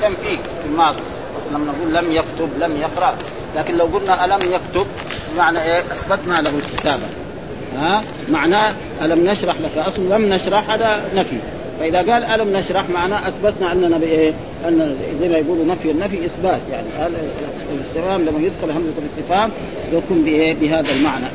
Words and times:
تقدم 0.00 0.14
فيه 0.14 0.36
في 0.36 0.68
الماضي. 0.70 1.02
لما 1.52 1.72
نقول 1.72 1.94
لم 1.94 2.12
يكتب 2.12 2.48
لم 2.60 2.76
يقرأ. 2.76 3.14
لكن 3.56 3.76
لو 3.76 3.84
قلنا 3.84 4.24
ألم 4.24 4.52
يكتب 4.52 4.86
بمعنى 5.34 5.62
إيه؟ 5.62 5.80
أثبتنا 5.80 6.34
له 6.34 6.50
الكتابه 6.58 7.06
ها؟ 7.76 8.02
معناه 8.30 8.74
ألم 9.02 9.30
نشرح 9.30 9.56
لك 9.60 9.78
أصل 9.86 10.10
لم 10.10 10.34
نشرح 10.34 10.70
هذا 10.70 11.02
نفي. 11.16 11.36
فإذا 11.80 11.98
قال 11.98 12.24
ألم 12.24 12.56
نشرح 12.56 12.84
معناه 12.90 13.28
أثبتنا 13.28 13.72
أننا 13.72 13.98
بإيه؟ 13.98 14.32
ان 14.68 14.96
زي 15.20 15.28
ما 15.28 15.36
يقولوا 15.36 15.64
نفي 15.64 15.90
النفي 15.90 16.24
إثبات. 16.24 16.60
يعني 16.70 16.86
الاستفهام 17.74 18.20
لما 18.20 18.38
يدخل 18.38 18.70
همزه 18.70 18.92
الاستفهام 18.98 19.50
يكون 19.92 20.22
بإيه؟ 20.24 20.54
بهذا 20.54 20.92
المعنى. 20.92 21.26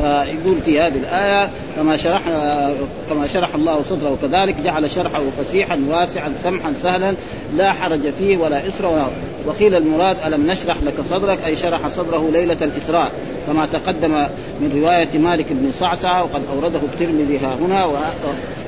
فيقول 0.00 0.56
في 0.64 0.80
هذه 0.80 0.96
الآية 0.96 1.50
كما 1.76 1.96
شرح 1.96 2.22
كما 3.10 3.26
شرح 3.26 3.54
الله 3.54 3.82
صدره 3.82 4.18
كذلك 4.22 4.56
جعل 4.64 4.90
شرحه 4.90 5.22
فسيحا 5.38 5.80
واسعا 5.88 6.32
سمحا 6.42 6.72
سهلا 6.82 7.14
لا 7.56 7.72
حرج 7.72 8.00
فيه 8.18 8.36
ولا 8.36 8.68
إسر 8.68 8.86
ولا 8.86 9.06
وقيل 9.46 9.76
المراد 9.76 10.16
ألم 10.26 10.50
نشرح 10.50 10.76
لك 10.82 10.94
صدرك؟ 11.10 11.38
أي 11.46 11.56
شرح 11.56 11.88
صدره 11.88 12.30
ليلة 12.32 12.56
الإسراء 12.62 13.12
كما 13.46 13.66
تقدم 13.66 14.10
من 14.60 14.80
رواية 14.82 15.18
مالك 15.18 15.46
بن 15.50 15.72
صعصع 15.72 16.20
وقد 16.20 16.42
أورده 16.54 16.80
الترمذي 16.92 17.38
ها 17.38 17.54
هنا 17.60 17.88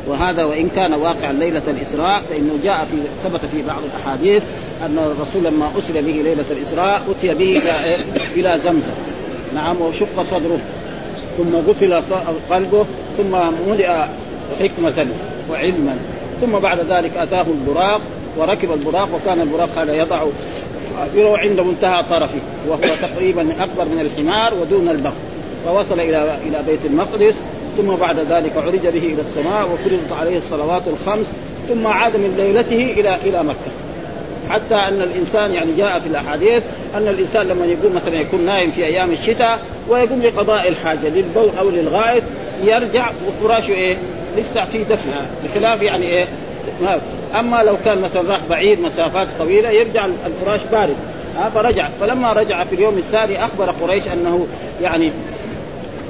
وهذا 0.06 0.44
وإن 0.44 0.68
كان 0.76 0.94
واقعا 0.94 1.32
ليلة 1.32 1.62
الإسراء 1.68 2.22
فإنه 2.30 2.58
جاء 2.64 2.86
في 2.90 3.28
ثبت 3.28 3.40
في 3.52 3.62
بعض 3.62 3.80
الأحاديث 3.94 4.42
أن 4.86 4.98
الرسول 4.98 5.44
لما 5.44 5.70
أسر 5.78 5.94
به 5.94 6.22
ليلة 6.24 6.44
الإسراء 6.50 7.02
أتي 7.10 7.34
به 7.34 7.60
إلى 8.36 8.58
زمزم. 8.64 8.92
نعم 9.54 9.80
وشق 9.80 10.22
صدره. 10.30 10.58
ثم 11.38 11.56
غسل 11.68 12.02
قلبه 12.50 12.84
ثم 13.18 13.32
ملئ 13.68 13.88
حكمة 14.60 15.06
وعلما. 15.50 15.96
ثم 16.40 16.58
بعد 16.58 16.78
ذلك 16.92 17.16
أتاه 17.16 17.46
البراق 17.48 18.00
وركب 18.36 18.72
البراق 18.72 19.08
وكان 19.14 19.40
البراق 19.40 19.78
هذا 19.78 19.94
يضع 19.94 20.22
يروى 21.14 21.38
عند 21.38 21.60
منتهى 21.60 22.04
طرفه 22.10 22.38
وهو 22.68 22.80
تقريبا 23.02 23.42
أكبر 23.42 23.84
من 23.84 24.00
الحمار 24.00 24.54
ودون 24.54 24.88
البغل 24.88 25.12
فوصل 25.66 26.00
إلى 26.00 26.36
إلى 26.48 26.62
بيت 26.66 26.80
المقدس 26.84 27.34
ثم 27.76 27.86
بعد 27.86 28.18
ذلك 28.18 28.52
عرج 28.56 28.80
به 28.82 29.06
إلى 29.14 29.20
السماء 29.20 29.68
وفرضت 29.72 30.12
عليه 30.20 30.36
الصلوات 30.38 30.82
الخمس 30.86 31.26
ثم 31.68 31.86
عاد 31.86 32.16
من 32.16 32.34
ليلته 32.36 33.00
إلى 33.00 33.16
إلى 33.24 33.42
مكة. 33.42 33.81
حتى 34.50 34.74
أن 34.74 35.02
الإنسان 35.02 35.54
يعني 35.54 35.72
جاء 35.78 36.00
في 36.00 36.06
الأحاديث 36.06 36.62
أن 36.94 37.08
الإنسان 37.08 37.46
لما 37.46 37.66
يقوم 37.66 37.94
مثلا 37.94 38.20
يكون 38.20 38.46
نايم 38.46 38.70
في 38.70 38.84
أيام 38.84 39.10
الشتاء 39.10 39.58
ويقوم 39.88 40.22
لقضاء 40.22 40.68
الحاجة 40.68 41.08
للبول 41.08 41.48
أو 41.58 41.70
للغائط 41.70 42.22
يرجع 42.64 43.10
وفراشه 43.28 43.72
إيه؟ 43.72 43.96
لسه 44.38 44.64
في 44.64 44.84
دفء 44.84 45.10
بخلاف 45.44 45.82
يعني 45.82 46.06
إيه؟ 46.06 46.26
أما 47.38 47.62
لو 47.62 47.76
كان 47.84 48.00
مثلا 48.00 48.32
راح 48.32 48.40
بعيد 48.50 48.80
مسافات 48.80 49.28
طويلة 49.38 49.70
يرجع 49.70 50.06
الفراش 50.26 50.60
بارد 50.72 50.96
فرجع 51.54 51.88
فلما 52.00 52.32
رجع 52.32 52.64
في 52.64 52.74
اليوم 52.74 52.98
الثاني 52.98 53.44
أخبر 53.44 53.70
قريش 53.70 54.08
أنه 54.08 54.46
يعني 54.82 55.12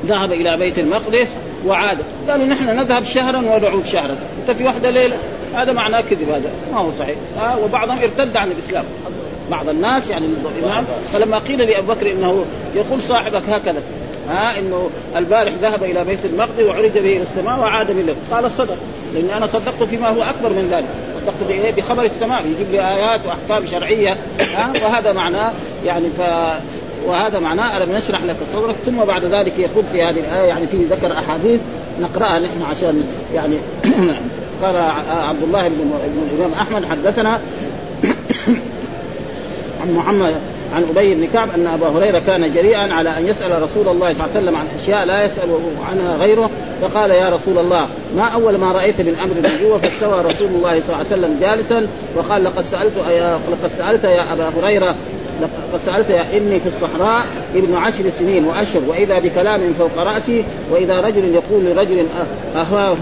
ذهب 0.06 0.32
إلى 0.32 0.56
بيت 0.56 0.78
المقدس 0.78 1.28
وعاد 1.66 1.98
قالوا 2.28 2.46
نحن 2.46 2.76
نذهب 2.76 3.04
شهرا 3.04 3.38
ونعود 3.38 3.86
شهرا 3.86 4.16
أنت 4.40 4.56
في 4.56 4.64
واحدة 4.64 4.90
ليلة 4.90 5.16
هذا 5.54 5.72
معناه 5.72 6.00
كذب 6.00 6.28
هذا 6.28 6.50
ما 6.72 6.78
هو 6.78 6.90
صحيح. 6.98 7.16
ها 7.38 7.56
وبعضهم 7.56 7.98
ارتد 7.98 8.36
عن 8.36 8.50
الإسلام. 8.50 8.84
بعض 9.50 9.68
الناس 9.68 10.10
يعني 10.10 10.26
الإمام 10.58 10.84
فلما 11.12 11.38
قيل 11.38 11.58
لأبو 11.58 11.92
بكر 11.92 12.10
إنه 12.10 12.44
يقول 12.74 13.02
صاحبك 13.02 13.42
هكذا 13.48 13.82
ها 14.28 14.58
إنه 14.58 14.90
البارح 15.16 15.54
ذهب 15.62 15.84
إلى 15.84 16.04
بيت 16.04 16.18
المقدس 16.24 16.62
وعرج 16.68 16.90
به 16.90 17.00
إلى 17.00 17.22
السماء 17.22 17.58
وعاد 17.60 17.90
من 17.90 18.14
قال 18.30 18.50
صدق 18.50 18.76
لاني 19.14 19.36
أنا 19.36 19.46
صدقت 19.46 19.82
فيما 19.82 20.08
هو 20.08 20.22
أكبر 20.22 20.48
من 20.48 20.68
ذلك. 20.72 20.86
صدقت؟ 21.20 21.74
بخبر 21.76 22.04
السماء 22.04 22.42
يجيب 22.46 22.70
لي 22.72 22.80
آيات 22.80 23.20
وأحكام 23.26 23.66
شرعية 23.66 24.16
ها 24.56 24.72
وهذا 24.84 25.12
معناه 25.12 25.52
يعني 25.84 26.10
ف 26.10 26.20
وهذا 27.06 27.38
معناه 27.38 27.76
ألم 27.76 27.92
نشرح 27.92 28.22
لك 28.22 28.36
صدرك؟ 28.54 28.76
ثم 28.86 29.04
بعد 29.04 29.24
ذلك 29.24 29.58
يقول 29.58 29.84
في 29.92 30.02
هذه 30.02 30.20
الآية 30.20 30.48
يعني 30.48 30.66
في 30.66 30.76
ذكر 30.76 31.12
أحاديث 31.12 31.60
نقرأها 32.00 32.38
نحن 32.38 32.62
عشان 32.70 33.04
يعني 33.34 33.56
قال 34.62 34.76
عبد 35.10 35.42
الله 35.42 35.68
بن 35.68 35.90
الامام 36.34 36.52
أحمد 36.52 36.84
حدثنا 36.84 37.40
عن 39.82 39.92
محمد 39.94 40.34
عن 40.76 40.84
أبي 40.96 41.14
بن 41.14 41.26
كعب 41.32 41.50
أن 41.50 41.66
أبا 41.66 41.88
هريرة 41.88 42.18
كان 42.18 42.52
جريئا 42.52 42.94
على 42.94 43.18
أن 43.18 43.26
يسأل 43.26 43.62
رسول 43.62 43.88
الله 43.88 44.12
صلى 44.12 44.24
الله 44.24 44.36
عليه 44.36 44.38
وسلم 44.38 44.56
عن 44.56 44.66
أشياء 44.82 45.04
لا 45.04 45.24
يسأل 45.24 45.48
عنها 45.90 46.16
غيره 46.16 46.50
فقال 46.82 47.10
يا 47.10 47.28
رسول 47.28 47.58
الله 47.58 47.88
ما 48.16 48.22
أول 48.22 48.56
ما 48.56 48.72
رأيت 48.72 49.00
من 49.00 49.16
أمر 49.24 49.48
النبوة 49.48 49.78
فاستوى 49.78 50.20
رسول 50.20 50.48
الله 50.48 50.80
صلى 50.80 50.86
الله 50.88 50.96
عليه 50.96 51.06
وسلم 51.06 51.36
جالسا 51.40 51.86
وقال 52.16 52.44
لقد 52.44 52.66
سألت 52.66 52.96
يا 52.96 53.38
لقد 53.50 53.70
سألت 53.78 54.04
يا 54.04 54.32
أبا 54.32 54.50
هريرة 54.58 54.94
لقد 55.42 55.80
سألت 55.86 56.10
يا 56.10 56.36
ابني 56.36 56.60
في 56.60 56.66
الصحراء 56.66 57.26
ابن 57.54 57.74
عشر 57.74 58.10
سنين 58.10 58.44
وأشهر 58.44 58.82
وإذا 58.88 59.18
بكلام 59.18 59.60
فوق 59.78 59.98
رأسي 59.98 60.44
وإذا 60.70 61.00
رجل 61.00 61.34
يقول 61.34 61.64
لرجل 61.64 62.06
أهواه 62.56 62.96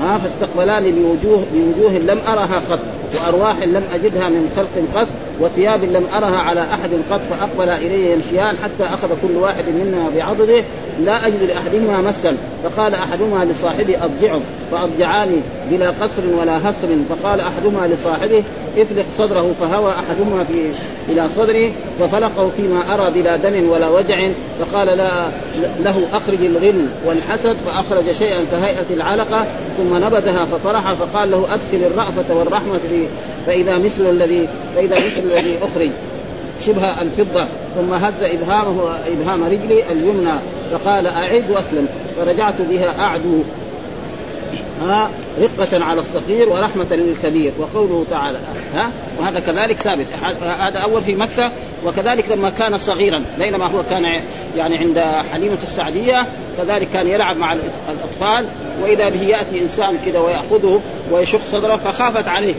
ها 0.00 0.18
فاستقبلاني 0.18 0.92
بوجوه 0.92 1.44
بوجوه 1.52 1.92
لم 1.92 2.18
أرها 2.28 2.62
قط 2.70 2.78
وأرواح 3.14 3.62
لم 3.62 3.82
أجدها 3.92 4.28
من 4.28 4.52
خلق 4.56 5.00
قط 5.00 5.08
وثياب 5.40 5.84
لم 5.84 6.04
أرها 6.14 6.36
على 6.36 6.60
أحد 6.60 6.90
قط 7.10 7.20
فأقبل 7.30 7.68
إلي 7.68 8.12
يمشيان 8.12 8.56
حتى 8.56 8.94
أخذ 8.94 9.08
كل 9.22 9.36
واحد 9.36 9.64
منا 9.68 10.10
بعضده 10.16 10.64
لا 11.04 11.26
أجد 11.26 11.42
لأحدهما 11.42 12.00
مسا 12.00 12.36
فقال 12.64 12.94
أحدهما 12.94 13.44
لصاحبه 13.44 14.04
أضجعه. 14.04 14.40
فاضجعاني 14.72 15.40
بلا 15.70 15.90
قصر 15.90 16.22
ولا 16.40 16.70
هسر 16.70 16.88
فقال 17.08 17.40
أحدهما 17.40 17.86
لصاحبه 17.86 18.42
افلق 18.76 19.04
صدره 19.18 19.54
فهوى 19.60 19.92
أحدهما 19.92 20.44
في 20.44 20.72
إلى 21.12 21.28
صدري 21.28 21.72
ففلقه 22.00 22.50
فيما 22.56 22.94
أرى 22.94 23.10
بلا 23.10 23.36
دم 23.36 23.68
ولا 23.68 23.88
وجع. 23.88 24.30
فقال 24.60 24.86
لا 24.86 25.26
له 25.80 26.02
أخرج 26.12 26.44
الغل 26.44 26.86
والحسد. 27.06 27.56
فأخرج 27.66 28.12
شيئا 28.12 28.44
كهيئة 28.52 28.86
العلقة 28.90 29.46
ثم 29.78 29.96
نبذها 29.96 30.44
فطرح. 30.44 30.92
فقال 30.92 31.30
له 31.30 31.38
أدخل 31.38 31.86
الرأفة 31.86 32.34
والرحمة 32.34 32.78
في 32.78 33.06
فإذا 33.46 33.78
مثل 33.78 34.10
الذي 34.10 34.48
فإذا 34.76 34.96
مثل 34.96 35.22
الذي 35.24 35.58
أخرج 35.62 35.90
شبه 36.66 37.02
الفضة. 37.02 37.46
ثم 37.76 37.92
هز 37.92 38.22
إبهامه 38.22 38.98
إبهام 39.06 39.44
رجلي 39.44 39.92
اليمنى. 39.92 40.34
فقال 40.72 41.06
أعد 41.06 41.50
وأسلم. 41.50 41.88
فرجعت 42.16 42.54
بها 42.70 43.00
أعدو. 43.00 43.42
ها 44.82 45.10
رقة 45.40 45.84
على 45.84 46.00
الصغير 46.00 46.48
ورحمة 46.48 46.86
للكبير 46.90 47.52
وقوله 47.58 48.04
تعالى 48.10 48.38
ها 48.74 48.90
وهذا 49.18 49.40
كذلك 49.40 49.76
ثابت. 49.76 50.06
هذا 50.60 50.78
أول 50.78 51.02
في 51.02 51.14
مكة 51.14 51.52
وكذلك 51.86 52.30
لما 52.30 52.50
كان 52.50 52.78
صغيرا 52.78 53.24
بينما 53.38 53.66
هو 53.66 53.82
كان 53.90 54.20
يعني 54.56 54.78
عند 54.78 55.04
حليمة 55.32 55.58
السعدية 55.62 56.26
كذلك 56.58 56.88
كان 56.94 57.08
يلعب 57.08 57.36
مع 57.36 57.52
الأطفال 57.52 58.46
وإذا 58.82 59.08
به 59.08 59.22
يأتي 59.22 59.62
إنسان 59.62 59.98
كذا 60.06 60.18
ويأخذه 60.18 60.80
ويشق 61.12 61.40
صدره 61.52 61.76
فخافت 61.76 62.28
عليه. 62.28 62.54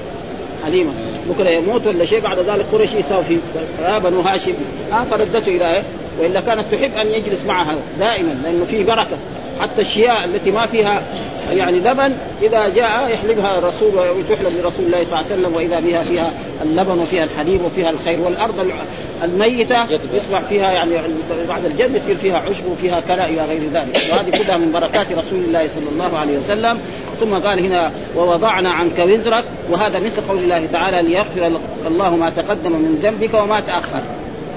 حليمة 0.65 0.91
بكرة 1.29 1.49
يموت 1.49 1.87
ولا 1.87 2.05
شيء 2.05 2.19
بعد 2.19 2.39
ذلك 2.39 2.65
قريش 2.73 2.93
يساوي 2.93 3.23
فيه 3.23 3.37
يا 3.81 3.99
بنو 3.99 4.21
هاشم. 4.21 4.53
ها 4.91 5.03
فردته 5.11 5.55
إلى 5.55 5.75
إيه؟ 5.75 5.83
وإلا 6.19 6.41
كانت 6.41 6.65
تحب 6.71 6.91
أن 7.01 7.07
يجلس 7.07 7.45
معها 7.45 7.75
دائما 7.99 8.41
لأنه 8.43 8.65
فيه 8.65 8.83
بركة. 8.83 9.17
حتى 9.59 9.81
الشياء 9.81 10.25
التي 10.25 10.51
ما 10.51 10.65
فيها 10.67 11.01
يعني 11.51 11.79
لبن 11.79 12.13
إذا 12.41 12.69
جاء 12.75 13.09
يحلبها 13.09 13.57
الرسول 13.57 13.91
وتحلب 13.95 14.53
لرسول 14.59 14.85
الله 14.85 15.03
صلى 15.05 15.05
الله 15.05 15.17
عليه 15.17 15.25
وسلم 15.25 15.55
وإذا 15.55 15.79
بها 15.79 16.03
فيها 16.03 16.31
اللبن 16.63 16.99
وفيها 16.99 17.23
الحليب 17.23 17.61
وفيها 17.65 17.89
الخير 17.89 18.19
والأرض 18.21 18.71
الميتة 19.23 19.83
يصبح 20.13 20.41
فيها 20.49 20.71
يعني 20.71 20.91
بعد 21.49 21.65
الجد 21.65 21.95
يصير 21.95 22.15
فيها 22.15 22.37
عشب 22.37 22.65
وفيها 22.71 23.01
كلا 23.07 23.25
إلى 23.25 23.41
غير 23.45 23.61
ذلك. 23.73 23.97
وهذه 24.11 24.29
كلها 24.29 24.57
من 24.57 24.71
بركات 24.71 25.11
رسول 25.11 25.39
الله 25.47 25.69
صلى 25.75 25.89
الله 25.91 26.17
عليه 26.17 26.39
وسلم. 26.39 26.79
ثم 27.19 27.33
قال 27.33 27.59
هنا 27.65 27.91
ووضعنا 28.17 28.71
عنك 28.71 28.99
وزرك 28.99 29.43
وهذا 29.69 29.99
مثل 29.99 30.21
قول 30.29 30.37
الله 30.37 30.67
تعالى 30.71 31.09
ليغفر 31.09 31.59
الله 31.87 32.15
ما 32.15 32.29
تقدم 32.29 32.71
من 32.71 32.99
ذنبك 33.03 33.33
وما 33.33 33.59
تأخر. 33.59 34.01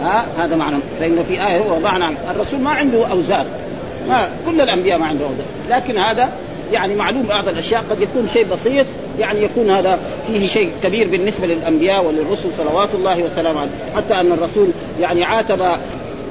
ها؟ 0.03 0.25
هذا 0.39 0.56
معنى. 0.56 0.77
فإن 1.00 1.25
في 1.29 1.47
آية 1.47 1.61
وضعنا 1.61 2.12
الرسول 2.31 2.61
ما 2.61 2.71
عنده 2.71 3.06
أوزار. 3.06 3.47
ما 4.09 4.29
كل 4.47 4.61
الأنبياء 4.61 4.99
ما 4.99 5.06
عندهم 5.06 5.29
أوزار. 5.29 5.47
لكن 5.71 5.99
هذا 5.99 6.29
يعني 6.73 6.95
معلوم 6.95 7.23
بعض 7.23 7.49
الأشياء 7.49 7.85
قد 7.91 8.01
يكون 8.01 8.29
شيء 8.33 8.47
بسيط 8.53 8.87
يعني 9.19 9.43
يكون 9.43 9.71
هذا 9.71 9.99
فيه 10.27 10.49
شيء 10.49 10.71
كبير 10.83 11.09
بالنسبة 11.09 11.47
للأنبياء 11.47 12.05
وللرسل 12.05 12.49
صلوات 12.59 12.89
الله 12.95 13.23
وسلامه 13.23 13.61
عليه. 13.61 13.71
حتى 13.97 14.21
أن 14.21 14.33
الرسول 14.33 14.69
يعني 15.01 15.25
عاتب 15.25 15.63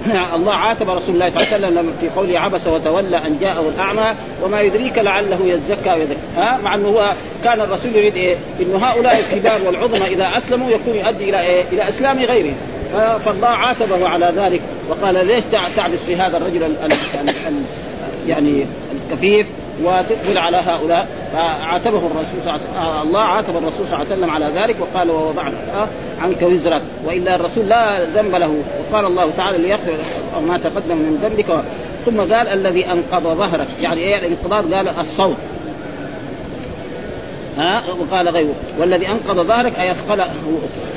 الله 0.35 0.53
عاتب 0.53 0.89
رسول 0.89 1.15
الله 1.15 1.29
صلى 1.29 1.43
الله 1.43 1.53
عليه 1.53 1.67
وسلم 1.67 1.93
في 2.01 2.09
قوله 2.09 2.39
عبس 2.39 2.67
وتولى 2.67 3.17
أن 3.17 3.37
جاءه 3.41 3.69
الأعمى 3.75 4.15
وما 4.43 4.61
يدريك 4.61 4.97
لعله 4.97 5.39
يزكى 5.45 5.89
ويذكى 5.89 6.17
ها؟ 6.37 6.59
مع 6.63 6.75
أنه 6.75 6.87
هو 6.87 7.11
كان 7.43 7.61
الرسول 7.61 7.95
يريد 7.95 8.15
إيه؟ 8.15 8.35
إنه 8.61 8.77
هؤلاء 8.77 9.19
الكبار 9.19 9.61
والعظمى 9.65 10.07
إذا 10.07 10.37
أسلموا 10.37 10.69
يكون 10.69 10.95
يؤدي 10.95 11.29
إلى 11.29 11.41
إيه؟ 11.41 11.63
إلى 11.71 11.89
إسلام 11.89 12.19
غيرهم. 12.19 12.55
فالله 13.25 13.47
عاتبه 13.47 14.09
على 14.09 14.33
ذلك 14.35 14.61
وقال 14.89 15.27
ليش 15.27 15.43
تعبس 15.75 15.99
في 16.07 16.15
هذا 16.15 16.37
الرجل 16.37 16.63
ال 16.63 16.75
ال 16.85 16.91
ال 17.47 17.63
يعني 18.27 18.65
الكفيف؟ 19.11 19.45
وتقبل 19.83 20.37
على 20.37 20.57
هؤلاء. 20.57 21.07
فعاتبه 21.33 21.97
الرسول 21.97 22.41
صلى 22.43 22.49
الله 22.49 22.51
عليه 22.51 22.63
وسلم 22.63 23.07
الله 23.07 23.19
عاتب 23.19 23.57
الرسول 23.57 23.87
صلى 23.87 23.95
الله 23.95 24.05
عليه 24.05 24.15
وسلم 24.15 24.29
على 24.29 24.45
ذلك 24.45 24.75
وقال 24.79 25.11
ووضعنا 25.11 25.87
عنك 26.21 26.41
وزرك. 26.41 26.81
وإلا 27.05 27.35
الرسول 27.35 27.69
لا 27.69 28.03
ذنب 28.03 28.35
له. 28.35 28.63
وقال 28.91 29.05
الله 29.05 29.31
تعالى 29.37 29.57
ليغفر 29.57 29.97
ما 30.47 30.57
تقدم 30.57 30.97
من 30.97 31.19
ذنبك. 31.23 31.63
ثم 32.05 32.19
قال 32.33 32.47
الذي 32.47 32.85
أنقض 32.85 33.23
ظهرك. 33.23 33.67
يعني 33.81 34.01
إيه 34.01 34.17
الانقضاض؟ 34.17 34.73
قال 34.73 34.89
الصوت. 34.99 35.35
ها؟ 37.57 37.83
وقال 37.99 38.29
غيره. 38.29 38.53
والذي 38.79 39.07
أنقض 39.07 39.47
ظهرك 39.47 39.79
أي 39.79 39.91
اثقل 39.91 40.21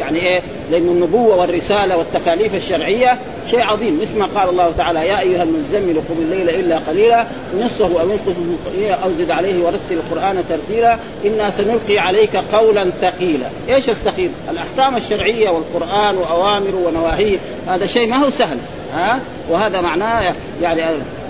يعني 0.01 0.19
إيه؟ 0.19 0.43
لأن 0.71 0.89
النبوة 0.89 1.37
والرسالة 1.37 1.97
والتكاليف 1.97 2.55
الشرعية 2.55 3.19
شيء 3.51 3.63
عظيم. 3.63 4.01
مثل 4.03 4.19
ما 4.19 4.27
قال 4.27 4.49
الله 4.49 4.73
تعالى 4.77 5.09
يا 5.09 5.21
أيها 5.21 5.43
المزمل 5.43 5.95
قم 6.09 6.15
الليل 6.19 6.51
إلا 6.51 6.79
قليلا 6.79 7.27
نصه 7.61 8.01
أو 8.01 8.13
انقذه 8.13 8.57
قليلا 8.67 8.95
أو 8.95 9.11
زد 9.19 9.31
عليه 9.31 9.65
ورتل 9.65 9.79
القرآن 9.91 10.45
ترتيلا. 10.49 10.99
إنا 11.25 11.51
سنلقي 11.51 11.99
عليك 11.99 12.37
قولا 12.37 12.91
ثقيلا. 13.01 13.47
إيش 13.69 13.91
الثقيل؟ 13.91 14.31
الأحكام 14.51 14.97
الشرعية 14.97 15.51
والقرآن 15.51 16.17
واوامره 16.17 16.83
ونواهيه 16.87 17.39
هذا 17.69 17.87
شيء 17.87 18.09
ما 18.09 18.17
هو 18.17 18.31
سهل 18.31 18.59
ها؟ 18.95 19.21
وهذا 19.51 19.81
معناه 19.81 20.35
يعني 20.63 20.83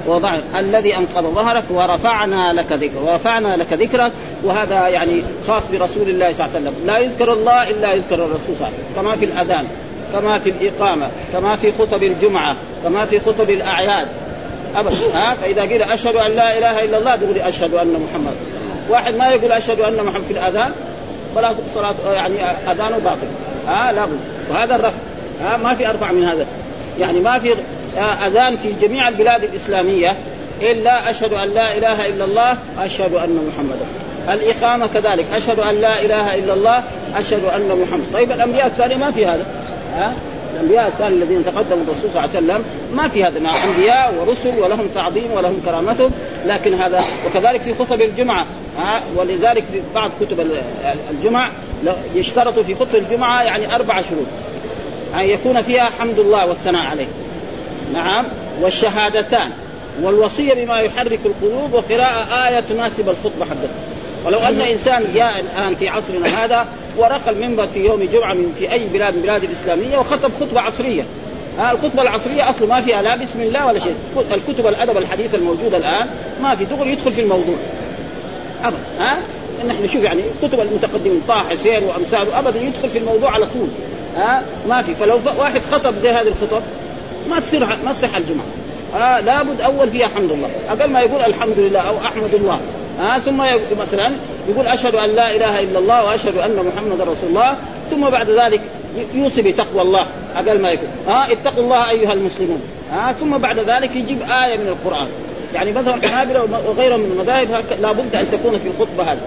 وضع 0.07 0.39
الذي 0.57 0.97
أنقض 0.97 1.35
ظهرك 1.35 1.65
ورفعنا 1.71 2.53
لك 2.53 2.73
ذكرك 2.73 3.03
ورفعنا 3.05 3.57
لك 3.57 3.73
ذكرك 3.73 4.13
وهذا 4.45 4.89
يعني 4.89 5.23
خاص 5.47 5.69
برسول 5.69 6.09
الله 6.09 6.33
صلى 6.33 6.47
الله 6.47 6.57
عليه 6.57 6.69
وسلم. 6.69 6.75
لا 6.87 6.99
يذكر 6.99 7.33
الله 7.33 7.71
إلا 7.71 7.95
يذكر 7.95 8.15
الرسول 8.15 8.57
صلى 8.59 8.67
الله 8.67 8.67
عليه 8.67 8.77
وسلم. 8.77 9.03
كما 9.03 9.17
في 9.17 9.25
الأذان 9.25 9.67
كما 10.13 10.39
في 10.39 10.51
الإقامة 10.51 11.09
كما 11.33 11.57
في 11.57 11.73
خطب 11.73 12.03
الجمعة 12.03 12.57
كما 12.85 13.05
في 13.05 13.21
خطب 13.21 13.51
الأعياد. 13.51 14.07
ابدا 14.77 14.97
ها؟ 15.15 15.35
فإذا 15.35 15.63
قيل 15.63 15.83
أشهد 15.83 16.17
أن 16.17 16.31
لا 16.31 16.59
إله 16.59 16.85
إلا 16.85 16.99
الله 16.99 17.17
تقول 17.17 17.39
أشهد 17.39 17.75
أن 17.75 18.07
محمد. 18.11 18.35
واحد 18.91 19.15
ما 19.15 19.29
يقول 19.29 19.53
أشهد 19.53 19.81
أن 19.81 20.05
محمد 20.05 20.25
في 20.29 20.33
الأذان 20.33 20.73
ولا 21.37 21.55
صلاه 21.75 21.95
يعني 22.15 22.35
اذانه 22.45 22.99
باطل. 22.99 23.27
ها؟ 23.69 23.93
لابد 23.93 24.19
وهذا 24.51 24.75
الرفع. 24.75 24.99
ها؟ 25.43 25.57
ما 25.57 25.75
في 25.75 25.91
أرفع 25.91 26.13
من 26.13 26.25
هذا. 26.25 26.47
يعني 27.01 27.21
ما 27.21 27.39
في 27.39 27.55
أذان 27.99 28.57
في 28.57 28.73
جميع 28.83 29.09
البلاد 29.09 29.45
الإسلامية 29.45 30.17
إلا 30.63 31.11
أشهد 31.11 31.33
أن 31.33 31.49
لا 31.55 31.77
إله 31.79 32.09
إلا 32.09 32.25
الله 32.25 32.59
اشهد 32.79 33.15
أن 33.15 33.51
محمدا. 33.53 33.87
الإقامة 34.35 34.87
كذلك. 34.87 35.27
أشهد 35.37 35.61
أن 35.61 35.81
لا 35.81 36.03
إله 36.03 36.35
إلا 36.35 36.55
الله 36.55 36.83
اشهد 37.17 37.45
أن 37.45 37.69
محمد. 37.83 38.05
طيب 38.13 38.33
الأنبياء 38.33 38.67
الثانية 38.67 38.97
ما 38.97 39.11
في 39.11 39.27
هذا؟ 39.27 39.47
ها؟ 39.97 40.13
الأنبياء 40.55 40.89
الثانية 40.89 41.17
الذين 41.17 41.45
تقدموا 41.45 41.83
الرسول 41.83 42.11
صلى 42.13 42.25
الله 42.25 42.37
عليه 42.37 42.39
وسلم 42.39 42.65
ما 42.95 43.09
في 43.09 43.25
هذا. 43.25 43.41
مع 43.41 43.51
أنبياء 43.65 44.15
ورسل 44.15 44.59
ولهم 44.59 44.89
تعظيم 44.95 45.33
ولهم 45.33 45.63
كرامتهم 45.65 46.11
لكن 46.47 46.75
هذا 46.75 47.05
وكذلك 47.27 47.63
في 47.63 47.75
خطب 47.75 48.03
الجمعة 48.03 48.47
ولذلك 49.17 49.65
في 49.73 49.81
بعض 49.95 50.11
كتب 50.21 50.47
الجمع 51.11 51.49
يشترط 52.15 52.59
في 52.59 52.75
خطب 52.75 52.95
الجمعة 52.95 53.43
يعني 53.43 53.75
أربع 53.75 54.03
شروط. 54.03 54.27
أن 55.15 55.21
يكون 55.21 55.63
فيها 55.63 55.91
حمد 55.99 56.19
الله 56.19 56.47
والثناء 56.47 56.87
عليه. 56.87 57.07
نعم 57.95 58.25
والشهادتان. 58.61 59.51
والوصية 60.03 60.55
بما 60.55 60.81
يحرك 60.81 61.21
القلوب 61.25 61.73
وقراءة 61.73 62.49
آية 62.49 62.61
تناسب 62.61 63.09
الخطبة 63.09 63.45
حقته 63.45 63.69
ولو 64.25 64.39
أن 64.39 64.61
إنسان 64.61 65.05
جاء 65.15 65.41
الآن 65.41 65.75
في 65.75 65.89
عصرنا 65.89 66.45
هذا 66.45 66.67
ورقى 66.97 67.31
المنبر 67.31 67.67
في 67.67 67.85
يوم 67.85 68.09
جمعة 68.13 68.35
من 68.35 68.55
في 68.59 68.73
أي 68.73 68.87
بلاد 68.87 69.13
من 69.13 69.19
البلاد 69.19 69.45
الإسلامية 69.45 69.99
وخطب 69.99 70.31
خطبة 70.41 70.61
عصرية. 70.61 71.03
ها 71.59 71.73
الخطبة 71.73 72.03
العصرية 72.03 72.51
أصلا 72.51 72.69
ما 72.69 72.81
فيها 72.81 73.03
لا 73.03 73.17
بسم 73.17 73.41
الله 73.41 73.67
ولا 73.67 73.79
شيء. 73.79 73.95
الكتب 74.35 74.67
الأدب 74.67 74.99
الحديث 74.99 75.35
الموجودة 75.35 75.77
الآن 75.77 76.07
ما 76.43 76.57
في 76.57 76.65
دغري 76.65 76.93
يدخل 76.93 77.13
في 77.13 77.21
الموضوع. 77.21 77.57
أبدا 78.65 78.79
ها؟ 78.99 79.19
نحن 79.69 79.85
نشوف 79.85 80.03
يعني 80.03 80.23
كتب 80.43 80.61
المتقدمين 80.61 81.23
طه 81.29 81.49
حسين 81.49 81.83
وأمثاله 81.85 82.39
أبدا 82.39 82.61
يدخل 82.61 82.91
في 82.91 82.99
الموضوع 82.99 83.31
على 83.31 83.47
طول. 83.47 83.69
ها؟ 84.17 84.43
ما 84.69 84.83
في. 84.83 84.95
فلو 84.95 85.21
واحد 85.39 85.61
خطب 85.73 85.95
زي 86.03 86.11
هذه 86.11 86.29
الخطب 86.29 86.63
ما 87.31 87.41
تصير 87.41 87.67
ما 87.67 87.93
تصح 87.93 88.17
الجمعه 88.17 88.45
آه 88.97 89.21
لابد 89.21 89.61
أول 89.61 89.91
فيها 89.91 90.07
حمد 90.07 90.31
الله. 90.31 90.49
أقل 90.69 90.91
ما 90.91 91.01
يقول 91.01 91.21
الحمد 91.21 91.59
لله 91.59 91.81
أو 91.81 91.99
احمد 91.99 92.35
الله 92.35 92.61
آه 93.01 93.19
ثم 93.19 93.37
مثلا 93.81 94.13
يقول 94.49 94.67
أشهد 94.67 94.95
أن 94.95 95.11
لا 95.11 95.37
إله 95.37 95.61
إلا 95.61 95.79
الله 95.79 96.05
وأشهد 96.05 96.39
أن 96.39 96.73
محمدا 96.75 97.05
رسول 97.05 97.29
الله. 97.29 97.57
ثم 97.91 98.09
بعد 98.11 98.31
ذلك 98.31 98.61
يوصي 99.15 99.43
بتقوى 99.43 99.83
الله. 99.83 100.07
أقل 100.37 100.61
ما 100.61 100.71
يقول. 100.71 100.89
آه 101.09 101.25
اتقوا 101.33 101.65
الله 101.65 101.91
أيها 101.91 102.13
المسلمون. 102.13 102.61
آه 102.93 103.13
ثم 103.13 103.39
بعد 103.39 103.59
ذلك 103.59 103.97
يجيب 103.97 104.19
آية 104.23 104.57
من 104.57 104.69
القرآن. 104.69 105.07
يعني 105.55 105.73
مثلا 105.73 105.95
الحنابله 105.95 106.49
وغيرهم 106.69 107.01
من 107.01 107.13
المذاهب 107.13 107.49
لابد 107.83 108.17
أن 108.17 108.27
تكون 108.33 108.59
في 108.59 108.69
الخطبه 108.69 109.13
هذه. 109.13 109.21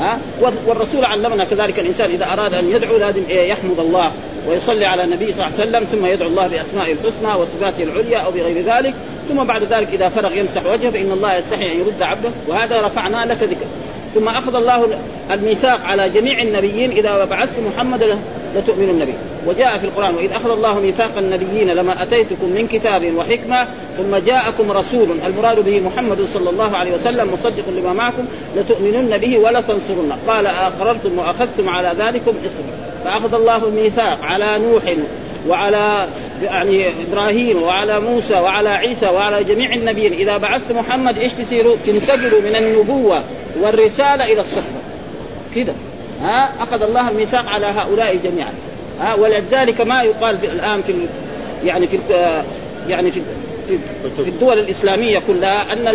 ها 0.00 0.18
والرسول 0.66 1.04
علمنا 1.04 1.44
كذلك 1.44 1.78
الإنسان 1.78 2.10
إذا 2.10 2.32
أراد 2.32 2.54
أن 2.54 2.70
يدعو 2.70 2.96
لازم 2.96 3.22
إيه 3.28 3.48
يحمد 3.48 3.78
الله. 3.78 4.12
ويصلي 4.48 4.84
على 4.84 5.04
النبي 5.04 5.32
صلى 5.32 5.46
الله 5.46 5.60
عليه 5.60 5.70
وسلم 5.70 5.84
ثم 5.84 6.06
يدعو 6.06 6.28
الله 6.28 6.46
بأسمائه 6.46 6.92
الحسنى 6.92 7.34
وصفاته 7.34 7.82
العليا 7.82 8.18
أو 8.18 8.30
بغير 8.30 8.64
ذلك 8.64 8.94
ثم 9.28 9.44
بعد 9.44 9.62
ذلك 9.62 9.88
إذا 9.92 10.08
فرغ 10.08 10.32
يمسح 10.32 10.66
وجهه 10.66 10.90
فإن 10.90 11.12
الله 11.12 11.34
يستحي 11.34 11.72
أن 11.72 11.80
يرد 11.80 12.02
عبده 12.02 12.30
وهذا 12.48 12.80
رفعنا 12.80 13.24
لك 13.32 13.42
ذكر. 13.42 13.66
ثم 14.14 14.28
أخذ 14.28 14.54
الله 14.54 14.88
الميثاق 15.30 15.80
على 15.84 16.08
جميع 16.08 16.42
النبيين 16.42 16.90
إذا 16.90 17.24
بعثت 17.24 17.52
محمد 17.58 18.18
لتؤمنن 18.56 19.04
به 19.04 19.14
وجاء 19.46 19.78
في 19.78 19.84
القرآن 19.84 20.14
وإذ 20.14 20.30
أخذ 20.30 20.50
الله 20.50 20.80
ميثاق 20.80 21.18
النبيين 21.18 21.70
لما 21.70 22.02
أتيتكم 22.02 22.48
من 22.48 22.66
كتاب 22.66 23.14
وحكمة 23.16 23.68
ثم 23.96 24.16
جاءكم 24.16 24.72
رسول 24.72 25.08
المراد 25.26 25.64
به 25.64 25.80
محمد 25.80 26.26
صلى 26.34 26.50
الله 26.50 26.76
عليه 26.76 26.94
وسلم 26.94 27.32
مصدق 27.32 27.64
لما 27.76 27.92
معكم 27.92 28.24
لتؤمنن 28.56 29.18
به 29.18 29.38
ولا 29.38 29.62
قال 30.28 30.46
أقررتم 30.46 31.18
وأخذتم 31.18 31.68
على 31.68 31.94
ذلكم 31.98 32.32
اسري 32.46 32.84
فأخذ 33.04 33.34
الله 33.34 33.64
الميثاق 33.64 34.18
على 34.22 34.58
نوح 34.58 34.82
وعلى 35.48 36.08
يعني 36.42 36.86
إبراهيم 37.08 37.62
وعلى 37.62 38.00
موسى 38.00 38.34
وعلى 38.34 38.68
عيسى 38.68 39.06
وعلى 39.06 39.44
جميع 39.44 39.74
النبيين. 39.74 40.12
إذا 40.12 40.36
بعثت 40.36 40.72
محمد 40.72 41.18
إيش 41.18 41.32
تصيروا؟ 41.32 41.76
تنتقلوا 41.86 42.40
من 42.40 42.56
النبوة 42.56 43.22
والرسالة 43.62 44.24
إلى 44.24 44.40
الصحبة. 44.40 44.80
كذا 45.54 45.74
ها؟ 46.22 46.48
أخذ 46.60 46.82
الله 46.82 47.10
الميثاق 47.10 47.48
على 47.48 47.66
هؤلاء 47.66 48.16
جميعا. 48.24 48.52
ها 49.00 49.14
ولذلك 49.14 49.80
ما 49.80 50.02
يقال 50.02 50.38
الآن 50.44 50.82
في 50.82 50.94
يعني 51.64 51.86
في 51.86 51.98
يعني 52.88 53.10
في 53.10 53.20
في, 54.16 54.28
الدول 54.28 54.58
الإسلامية 54.58 55.22
كلها 55.26 55.72
أن 55.72 55.94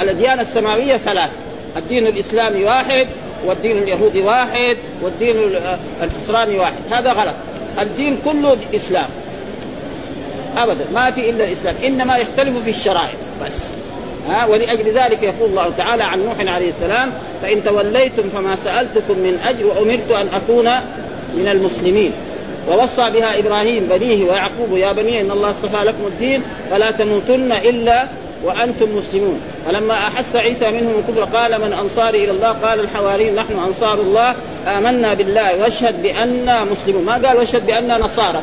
الأديان 0.00 0.40
السماوية 0.40 0.96
ثلاث. 0.96 1.30
الدين 1.76 2.06
الإسلامي 2.06 2.64
واحد 2.64 3.06
والدين 3.46 3.78
اليهودي 3.78 4.22
واحد 4.22 4.76
والدين 5.02 5.36
النصراني 6.02 6.58
واحد. 6.58 6.74
هذا 6.90 7.12
غلط. 7.12 7.34
الدين 7.80 8.18
كله 8.24 8.56
إسلام. 8.74 9.08
أبدا. 10.56 10.84
ما 10.94 11.10
في 11.10 11.30
إلا 11.30 11.44
الإسلام. 11.44 11.74
إنما 11.84 12.16
يختلف 12.16 12.58
في 12.64 12.70
الشرائع. 12.70 13.14
بس. 13.46 13.68
ها 14.28 14.46
ولأجل 14.46 14.92
ذلك 14.92 15.22
يقول 15.22 15.50
الله 15.50 15.72
تعالى 15.78 16.04
عن 16.04 16.22
نوح 16.24 16.54
عليه 16.54 16.68
السلام 16.68 17.12
فإن 17.42 17.64
توليتم 17.64 18.22
فما 18.34 18.56
سألتكم 18.64 19.18
من 19.18 19.38
أجر 19.48 19.66
وأمرت 19.66 20.10
أن 20.10 20.28
أكون 20.34 20.70
من 21.34 21.48
المسلمين. 21.48 22.12
ووصى 22.68 23.10
بها 23.10 23.38
إبراهيم 23.38 23.86
بنيه 23.90 24.24
ويعقوب 24.24 24.76
يا 24.76 24.92
بني 24.92 25.20
إن 25.20 25.30
الله 25.30 25.50
اصطفى 25.50 25.84
لكم 25.84 26.06
الدين 26.06 26.42
فلا 26.70 26.90
تموتن 26.90 27.52
إلا 27.52 28.06
وأنتم 28.44 28.96
مسلمون. 28.96 29.40
فلما 29.66 29.94
أحس 29.94 30.36
عيسى 30.36 30.70
منهم 30.70 30.92
الكفر 30.98 31.36
قال 31.38 31.60
من 31.60 31.72
أنصاري 31.72 32.24
إلى 32.24 32.30
الله؟ 32.30 32.52
قال 32.52 32.80
الحواريون 32.80 33.34
نحن 33.34 33.58
أنصار 33.66 34.00
الله. 34.00 34.34
آمنا 34.66 35.14
بالله 35.14 35.62
واشهد 35.62 36.02
بأننا 36.02 36.64
مسلمون. 36.64 37.04
ما 37.04 37.12
قال 37.12 37.36
واشهد 37.36 37.66
بأننا 37.66 37.98
نصارى؟ 37.98 38.42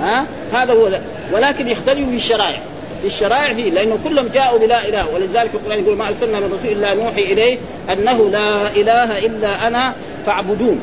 ها؟ 0.00 0.26
هذا 0.52 0.72
هو. 0.72 0.98
ولكن 1.32 1.68
يختلف 1.68 2.08
في 2.08 2.16
الشرائع. 2.16 2.58
في 3.00 3.06
الشرائع 3.06 3.54
فيه 3.54 3.70
لأنه 3.70 3.98
كلهم 4.04 4.28
جاءوا 4.34 4.58
بلا 4.58 4.88
إله. 4.88 5.14
ولذلك 5.14 5.50
القرآن 5.54 5.84
يقول 5.84 5.96
ما 5.96 6.08
أرسلنا 6.08 6.40
من 6.40 6.58
رسول 6.58 6.72
إلا 6.72 6.94
نوحي 6.94 7.22
إليه 7.22 7.58
أنه 7.92 8.30
لا 8.30 8.76
إله 8.76 9.26
إلا 9.26 9.66
أنا 9.66 9.92
فاعبدون. 10.26 10.80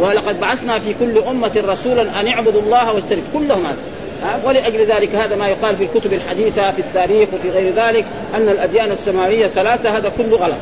ولقد 0.00 0.40
بعثنا 0.40 0.78
في 0.78 0.94
كل 1.00 1.18
أمة 1.18 1.52
رسولا 1.56 2.20
أن 2.20 2.26
اعبدوا 2.26 2.60
الله 2.60 2.92
واجتنبوا 2.92 3.24
كلهم 3.32 3.66
هذا. 3.66 3.76
ولأجل 4.44 4.86
ذلك 4.86 5.14
هذا 5.14 5.36
ما 5.36 5.48
يقال 5.48 5.76
في 5.76 5.84
الكتب 5.84 6.12
الحديثة 6.12 6.72
في 6.72 6.78
التاريخ 6.78 7.28
وفي 7.34 7.50
غير 7.50 7.74
ذلك 7.74 8.04
أن 8.34 8.48
الأديان 8.48 8.92
السماوية 8.92 9.46
ثلاثة 9.46 9.96
هذا 9.96 10.12
كله 10.18 10.36
غلط. 10.36 10.56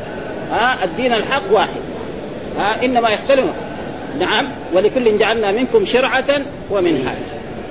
ها؟ 0.51 0.83
الدين 0.83 1.13
الحق 1.13 1.41
واحد. 1.51 1.81
ها؟ 2.57 2.85
إنما 2.85 3.09
يختلف 3.09 3.45
نعم 4.19 4.47
ولكل 4.73 5.17
جعلنا 5.17 5.51
منكم 5.51 5.85
شرعة 5.85 6.41
ومنهاجا. 6.71 7.25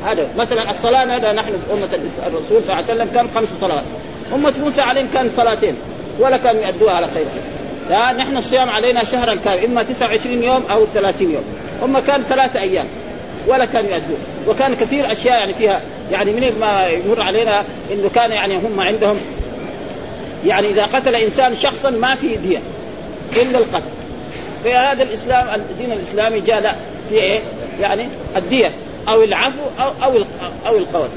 هذا 0.05 0.29
مثلا 0.39 0.71
الصلاة 0.71 1.17
هذا 1.17 1.33
نحن 1.33 1.53
أمة 1.73 1.89
الرسول 2.27 2.63
صلى 2.67 2.73
الله 2.73 2.75
عليه 2.75 2.85
وسلم 2.85 3.09
كان 3.15 3.29
خمس 3.35 3.49
صلوات. 3.61 3.85
أمة 4.35 4.53
موسى 4.61 4.81
عليهم 4.81 5.09
كان 5.15 5.31
صلاتين 5.37 5.75
ولا 6.19 6.37
كانوا 6.37 6.63
يؤدوها 6.63 6.93
على 6.93 7.07
خير. 7.15 7.27
لا 7.91 8.13
نحن 8.13 8.37
الصيام 8.37 8.71
علينا 8.71 9.05
شهرا 9.05 9.35
كامل 9.35 9.65
إما 9.65 9.83
29 9.83 10.43
يوم 10.43 10.63
أو 10.71 10.87
30 10.95 11.33
يوم. 11.33 11.45
هم 11.83 11.99
كان 11.99 12.23
ثلاثة 12.23 12.61
أيام 12.61 12.87
ولا 13.47 13.65
كانوا 13.65 13.91
يؤدون 13.91 14.19
وكان 14.49 14.75
كثير 14.75 15.13
أشياء 15.13 15.39
يعني 15.39 15.55
فيها 15.55 15.81
يعني 16.13 16.33
من 16.33 16.61
ما 16.61 16.87
يمر 16.87 17.23
علينا 17.23 17.65
إنه 17.93 18.11
كان 18.15 18.31
يعني 18.31 18.57
هم 18.57 18.81
عندهم. 18.81 19.17
يعني 20.47 20.69
إذا 20.69 20.85
قتل 20.85 21.15
إنسان 21.15 21.57
شخصا 21.57 21.91
ما 21.91 22.15
في 22.15 22.37
دية 22.37 22.59
إلا 23.37 23.59
القتل. 23.59 23.91
في 24.63 24.75
هذا 24.75 25.03
الإسلام 25.03 25.61
الدين 25.61 25.93
الإسلامي 25.93 26.41
جاء 26.41 26.61
لا 26.61 26.75
في 27.09 27.15
إيه؟ 27.15 27.41
يعني 27.81 28.09
الدية 28.37 28.73
أو 29.09 29.23
العفو 29.23 29.63
أو 29.81 29.91
أو 30.03 30.25
أو 30.67 30.79
القول. 30.79 31.09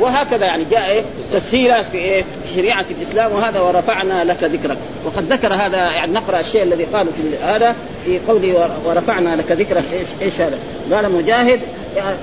وهكذا 0.00 0.46
يعني 0.46 0.64
جاء 0.70 0.90
إيه؟ 0.90 1.02
تسهيلات 1.32 1.86
في 1.86 1.98
إيه؟ 1.98 2.24
شريعة 2.56 2.84
الإسلام 2.98 3.32
وهذا 3.32 3.60
ورفعنا 3.60 4.24
لك 4.24 4.44
ذكرك. 4.44 4.78
وقد 5.04 5.32
ذكر 5.32 5.54
هذا 5.54 5.76
يعني 5.76 6.12
نقرأ 6.12 6.40
الشيء 6.40 6.62
الذي 6.62 6.84
قاله 6.84 7.10
في 7.10 7.44
هذا 7.44 7.74
في 8.04 8.20
قوله 8.28 8.70
ورفعنا 8.86 9.36
لك 9.36 9.52
ذكرك. 9.52 9.84
إيش 9.92 10.08
إيش 10.22 10.40
هذا؟ 10.40 10.58
قال 10.92 11.12
مجاهد 11.12 11.60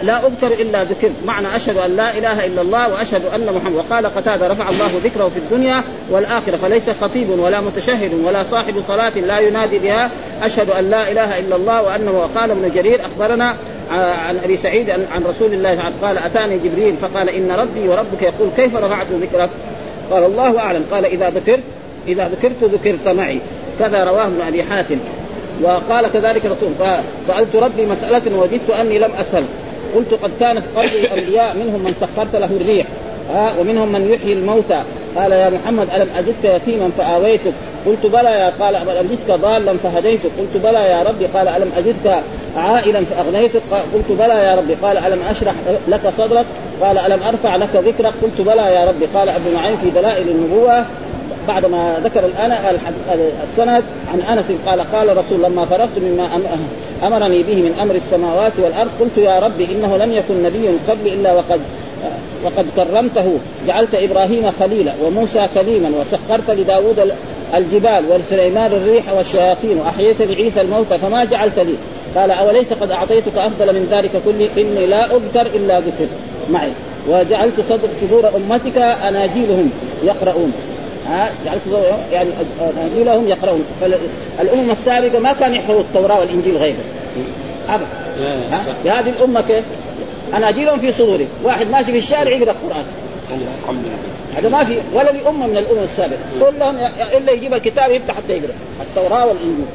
لا 0.03 0.27
اذكر 0.27 0.47
إلا 0.47 0.83
ذكرت. 0.83 1.11
معنى 1.25 1.55
أشهد 1.55 1.77
أن 1.77 1.95
لا 1.95 2.17
إله 2.17 2.45
إلا 2.45 2.61
الله 2.61 2.89
وأشهد 2.89 3.25
أن 3.25 3.53
محمد. 3.53 3.75
وقال 3.75 4.05
قتادة 4.05 4.47
رفع 4.47 4.69
الله 4.69 4.91
ذكره 5.03 5.31
في 5.33 5.37
الدنيا 5.39 5.83
والآخرة. 6.09 6.57
فليس 6.57 6.89
خطيب 6.89 7.29
ولا 7.29 7.61
متشهد 7.61 8.13
ولا 8.13 8.43
صاحب 8.43 8.83
صلاة 8.87 9.09
لا 9.09 9.39
ينادي 9.39 9.79
بها. 9.79 10.09
أشهد 10.41 10.69
أن 10.69 10.89
لا 10.89 11.11
إله 11.11 11.39
إلا 11.39 11.55
الله 11.55 11.81
وأنه 11.81 12.11
وقال 12.11 12.51
ابن 12.51 12.71
جرير 12.75 13.05
أخبرنا 13.05 13.55
عن 13.89 14.39
أبي 14.43 14.57
سعيد 14.57 14.89
عن 14.89 15.23
رسول 15.29 15.53
الله 15.53 15.91
قال 16.01 16.17
أتاني 16.17 16.57
جبريل 16.57 16.97
فقال 16.97 17.29
إن 17.29 17.51
ربي 17.51 17.87
وربك 17.87 18.21
يقول 18.21 18.49
كيف 18.57 18.75
رفعت 18.75 19.07
ذكرك؟ 19.21 19.49
قال 20.11 20.23
الله 20.23 20.59
أعلم. 20.59 20.85
قال 20.91 21.05
إذا 21.05 21.29
ذكرت 21.29 21.63
إذا 22.07 22.27
ذكرت 22.29 22.63
ذكرت 22.63 23.07
معي. 23.07 23.39
كذا 23.79 24.03
رواه 24.03 24.25
ابن 24.25 24.41
أبي 24.41 24.63
حاتم. 24.63 24.97
وقال 25.63 26.07
كذلك 26.07 26.45
الرسول 26.45 26.69
سالت 27.27 27.55
ربي 27.55 27.85
مسألة 27.85 28.37
وجدت 28.37 28.69
أني 28.69 28.99
لم 28.99 29.11
أسأل. 29.19 29.43
قلت 29.95 30.13
قد 30.23 30.31
كان 30.39 30.59
في 30.59 30.67
قلب 30.75 30.91
الأنبياء 30.93 31.55
منهم 31.55 31.81
من 31.81 31.93
سخرت 32.01 32.35
له 32.35 32.49
الريح. 32.61 32.87
ها 33.33 33.53
ومنهم 33.59 33.91
من 33.91 34.11
يحيي 34.11 34.33
الموتى. 34.33 34.83
قال 35.15 35.31
يا 35.31 35.49
محمد 35.49 35.87
ألم 35.95 36.09
اجدك 36.17 36.43
يتيما 36.43 36.89
فآويتك؟ 36.97 37.53
قلت 37.85 38.05
بلى 38.05 38.29
يا 38.29 38.53
قال 38.59 38.75
ألم 38.75 38.89
اجدك 38.89 39.41
ضالا 39.41 39.77
فهديتك؟ 39.83 40.29
قلت 40.39 40.63
بلى 40.63 40.89
يا 40.89 41.03
ربي. 41.03 41.25
قال 41.25 41.47
ألم 41.47 41.71
اجدك 41.77 42.19
عائلا 42.57 43.05
فأغنيتك؟ 43.05 43.61
قلت 43.93 44.19
بلى 44.19 44.33
يا 44.33 44.55
ربي. 44.55 44.73
قال 44.73 44.97
ألم 44.97 45.19
أشرح 45.29 45.53
لك 45.87 46.13
صدرك؟ 46.17 46.45
قال 46.81 46.97
ألم 46.97 47.19
أرفع 47.27 47.55
لك 47.55 47.69
ذكرك؟ 47.75 48.13
قلت 48.23 48.41
بلى 48.47 48.61
يا 48.61 48.85
ربي. 48.85 49.05
قال 49.15 49.29
أبو 49.29 49.49
نعيم 49.53 49.77
في 49.77 49.89
دلائل 49.89 50.29
النبوة 50.29 50.85
بعد 51.47 51.65
ما 51.65 52.01
ذكر 52.03 52.25
الآن 52.25 52.51
السند 53.43 53.83
عن 54.13 54.37
أنس 54.37 54.45
قال 54.65 54.91
قال 54.91 55.17
رسول 55.17 55.43
لما 55.43 55.65
فرغت 55.65 55.97
مما 55.97 56.29
أمرني 57.03 57.43
به 57.43 57.55
من 57.55 57.79
أمر 57.81 57.95
السماوات 57.95 58.53
والأرض. 58.57 58.89
قلت 58.99 59.17
يا 59.17 59.39
ربي 59.39 59.65
إنه 59.65 59.97
لم 59.97 60.13
يكن 60.13 60.43
نبي 60.43 60.67
قبلي 60.89 61.13
إلا 61.13 61.33
وقد 61.33 61.59
وقد 62.43 62.65
كرمته. 62.75 63.37
جعلت 63.67 63.95
إبراهيم 63.95 64.51
خليلا 64.59 64.91
وموسى 65.03 65.47
كليما 65.55 65.89
وسخرت 65.99 66.49
لداود 66.49 67.11
الجبال 67.55 68.03
ولسليمان 68.11 68.71
الريح 68.73 69.13
والشياطين 69.13 69.77
وأحييت 69.77 70.21
لعيسى 70.21 70.61
الموتى 70.61 70.97
فما 70.97 71.25
جعلت 71.25 71.59
لي 71.59 71.73
قال 72.15 72.31
أوليس 72.31 72.73
قد 72.81 72.91
أعطيتك 72.91 73.37
أفضل 73.37 73.73
من 73.73 73.87
ذلك 73.91 74.11
كله؟ 74.25 74.49
إني 74.57 74.85
لا 74.85 75.05
اذكر 75.05 75.41
إلا 75.41 75.79
ذكر 75.79 76.07
معي. 76.49 76.71
وجعلت 77.09 77.61
صدر 77.69 77.87
صدور 78.01 78.29
أمتك 78.35 78.77
أناجيلهم 78.77 79.69
يقرؤون. 80.03 80.53
ها؟ 81.07 81.29
جعلت 81.45 81.61
يعني 82.13 82.29
أناجيلهم 82.61 83.27
يقرؤون. 83.27 83.65
فالامم 84.37 84.71
السابقة 84.71 85.19
ما 85.19 85.33
كان 85.33 85.53
يحفظوا 85.53 85.79
التوراة 85.79 86.19
والإنجيل 86.19 86.57
غيره. 86.57 86.77
أبدا. 87.69 87.87
هذه 88.99 89.09
الأمة 89.09 89.41
كيف؟ 89.41 89.63
أناجيلهم 90.37 90.79
في 90.79 90.91
صدورهم. 90.91 91.27
واحد 91.43 91.69
ماشي 91.69 91.91
في 91.91 91.97
الشارع 91.97 92.31
يقرأ 92.31 92.51
القرآن. 92.51 92.85
هذا 94.37 94.49
ما 94.49 94.63
في 94.63 94.77
ولا 94.93 95.11
لأمة 95.11 95.47
من 95.47 95.57
الأمم 95.57 95.83
السابقة. 95.83 96.19
كلهم 96.39 96.77
إلا 97.17 97.31
يجيب 97.31 97.53
الكتاب 97.53 97.91
يفتح 97.91 98.15
حتى 98.15 98.33
يقرأ. 98.33 98.53
التوراة 98.81 99.25
والإنجيل. 99.25 99.65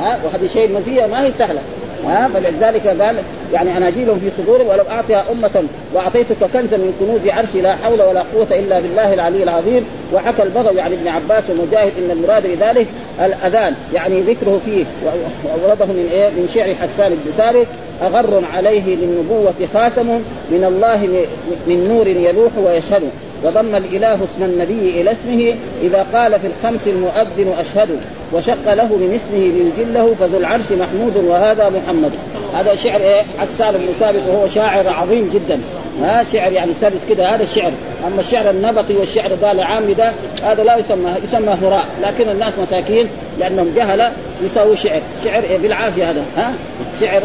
ها 0.00 0.18
وهذه 0.24 0.48
شيء 0.52 0.78
مزية 0.78 1.06
ما 1.06 1.24
هي 1.26 1.32
سهلة. 1.38 1.60
ها 2.06 2.28
فلذلك 2.34 2.86
قال 2.86 3.16
يعني 3.52 3.76
اناجيلهم 3.76 4.18
في 4.18 4.42
صدورهم 4.42 4.66
ولو 4.66 4.84
أعطيها 4.90 5.24
أمة 5.32 5.64
وأعطيتك 5.94 6.36
كنزا 6.52 6.76
من 6.76 6.94
كنوز 7.00 7.34
عرشي 7.36 7.60
لا 7.60 7.76
حول 7.76 8.02
ولا 8.02 8.22
قوة 8.34 8.46
إلا 8.50 8.80
بالله 8.80 9.14
العلي 9.14 9.42
العظيم. 9.42 9.86
وحكى 10.14 10.42
البغوي 10.42 10.80
عن 10.80 10.92
ابن 10.92 11.08
عباس 11.08 11.44
ومجاهد 11.50 11.92
إن 11.98 12.10
المراد 12.10 12.46
بذلك 12.46 12.86
الأذان 13.20 13.74
يعني 13.94 14.20
ذكره 14.20 14.60
فيه 14.64 14.84
وأورده 15.04 15.86
من 15.86 16.08
إيه؟ 16.12 16.28
من 16.28 16.48
شعر 16.54 16.74
حسان 16.74 17.12
بن 17.24 17.32
ثابت 17.36 17.66
أغر 18.02 18.42
عليه 18.56 18.96
للنبوة 18.96 19.54
خاتم 19.74 20.06
من 20.50 20.64
الله 20.64 21.26
من 21.66 21.88
نور 21.88 22.06
يلوح 22.06 22.52
ويشهد. 22.64 23.02
وضم 23.44 23.76
الإله 23.76 24.14
اسم 24.14 24.42
النبي 24.42 25.00
إلى 25.00 25.12
اسمه 25.12 25.54
إذا 25.82 26.06
قال 26.14 26.40
في 26.40 26.46
الخمس 26.46 26.88
المؤذن 26.88 27.54
أشهد 27.58 27.88
وشق 28.32 28.74
له 28.74 28.84
من 28.96 29.20
اسمه 29.20 29.38
ليجله 29.38 30.14
فذو 30.20 30.38
العرش 30.38 30.72
محمود 30.72 31.16
وهذا 31.16 31.68
محمد. 31.68 32.12
هذا 32.54 32.74
شعر 32.74 33.00
إيه؟ 33.00 33.22
حسان 33.38 33.74
بن 33.74 33.92
ثابت 34.00 34.22
وهو 34.28 34.48
شاعر 34.48 34.88
عظيم 34.88 35.30
جدا. 35.34 35.60
ها 36.02 36.24
شعر 36.32 36.52
يعني 36.52 36.72
سلس 36.80 37.00
كده 37.08 37.26
هذا 37.34 37.42
الشعر. 37.42 37.72
أما 38.06 38.20
الشعر 38.20 38.50
النبطي 38.50 38.94
والشعر 38.94 39.34
ده 39.34 39.52
العامي 39.52 39.94
ده 39.94 40.12
هذا 40.42 40.64
لا 40.64 40.76
يسمى 40.76 41.14
يسمى 41.24 41.56
هراء 41.62 41.84
لكن 42.02 42.28
الناس 42.28 42.52
مساكين 42.58 43.08
لأنهم 43.38 43.72
جهله 43.76 44.12
يسووا 44.44 44.74
شعر. 44.74 45.00
شعر 45.24 45.42
إيه؟ 45.42 45.58
بالعافية 45.58 46.10
هذا. 46.10 46.24
ها؟ 46.36 46.52
شعر 47.00 47.22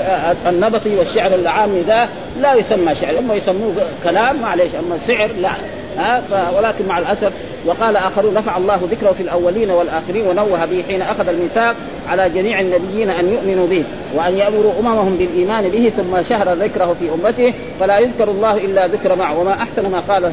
النبطي 0.47 0.95
والشعر 0.95 1.35
العامي 1.35 1.81
ذا 1.87 2.09
لا 2.41 2.53
يسمى 2.53 2.95
شعر 2.95 3.19
هم 3.19 3.31
يسموه 3.31 3.73
كلام 4.03 4.41
معليش. 4.41 4.71
أما 4.75 4.97
شعر 5.07 5.29
لا. 5.41 5.51
ها 5.97 6.21
ولكن 6.57 6.85
مع 6.87 6.99
الأسف 6.99 7.31
وقال 7.65 7.97
آخرون 7.97 8.37
رفع 8.37 8.57
الله 8.57 8.79
ذكره 8.91 9.11
في 9.11 9.23
الأولين 9.23 9.71
والآخرين 9.71 10.27
ونوه 10.27 10.65
به 10.65 10.83
حين 10.87 11.01
أخذ 11.01 11.27
الميثاق 11.27 11.75
على 12.09 12.29
جميع 12.29 12.59
النبيين 12.59 13.09
أن 13.09 13.33
يؤمنوا 13.33 13.67
به 13.67 13.83
وأن 14.15 14.37
يأمروا 14.37 14.73
أممهم 14.79 15.17
بالإيمان 15.17 15.69
به 15.69 15.91
ثم 15.97 16.23
شهر 16.23 16.53
ذكره 16.53 16.95
في 16.99 17.09
أمته 17.13 17.53
فلا 17.79 17.99
يذكر 17.99 18.31
الله 18.31 18.57
إلا 18.57 18.87
ذكر 18.87 19.15
معه 19.15 19.39
وما 19.39 19.53
أحسن 19.53 19.91
ما 19.91 19.99
قال 19.99 20.31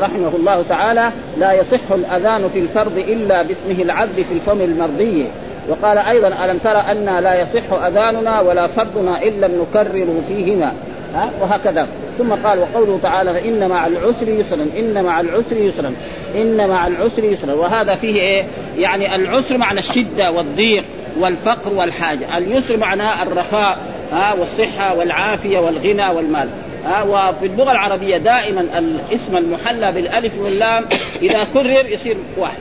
رحمه 0.00 0.32
الله 0.36 0.64
تعالى 0.68 1.10
لا 1.38 1.52
يصح 1.52 1.92
الأذان 1.92 2.48
في 2.52 2.58
الفرض 2.58 2.98
إلا 3.08 3.42
باسمه 3.42 3.82
العبد 3.82 4.14
في 4.14 4.34
الفم 4.34 4.60
المرضي 4.60 5.26
وقال 5.68 5.98
أيضا 5.98 6.28
ألم 6.44 6.58
تر 6.58 6.80
أنا 6.80 7.20
لا 7.20 7.42
يصح 7.42 7.72
أذاننا 7.86 8.40
ولا 8.40 8.66
فرضنا 8.66 9.22
ان 9.22 9.40
لم 9.40 9.62
نكرر 9.62 10.06
فيهما؟ 10.28 10.72
ها 11.14 11.30
وهكذا. 11.40 11.86
ثم 12.18 12.32
قال 12.32 12.58
وقوله 12.58 12.98
تعالى 13.02 13.32
فإن 13.34 13.68
مع 13.68 13.86
العسر 13.86 14.28
يسرا 14.28 14.66
إن 14.78 15.04
مع 15.04 15.20
العسر 15.20 15.56
يسرا 15.56 15.94
إن 16.34 16.68
مع 16.68 16.86
العسر 16.86 17.24
يسرا 17.24 17.52
وهذا 17.52 17.94
فيه 17.94 18.20
إيه؟ 18.20 18.44
يعني 18.78 19.14
العسر 19.14 19.58
معنى 19.58 19.78
الشدة 19.78 20.30
والضيق 20.30 20.84
والفقر 21.20 21.72
والحاجة، 21.74 22.38
اليسر 22.38 22.76
معناه 22.76 23.22
الرخاء 23.22 23.78
ها 24.12 24.34
والصحة 24.34 24.94
والعافية 24.94 25.58
والغنى 25.58 26.08
والمال. 26.08 26.48
ها 26.86 27.02
وفي 27.02 27.46
اللغة 27.46 27.72
العربية 27.72 28.16
دائما 28.16 28.60
الاسم 28.60 29.36
المحلى 29.36 29.92
بالألف 29.92 30.32
واللام 30.38 30.84
إذا 31.22 31.46
كرر 31.54 31.86
يصير 31.86 32.16
واحد. 32.36 32.58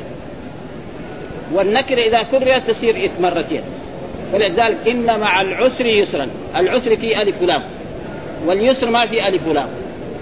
والنكرة 1.53 2.01
إذا 2.01 2.23
كررت 2.31 2.61
تصير 2.67 3.11
مرتين. 3.21 3.61
فلذلك 4.33 4.77
إن 4.87 5.19
مع 5.19 5.41
العسر 5.41 5.85
يسرا، 5.85 6.27
العسر 6.55 6.95
فيه 6.95 7.21
ألف 7.21 7.41
ولام. 7.41 7.61
واليسر 8.45 8.89
ما 8.89 9.05
في 9.05 9.27
ألف 9.27 9.47
ولام. 9.47 9.67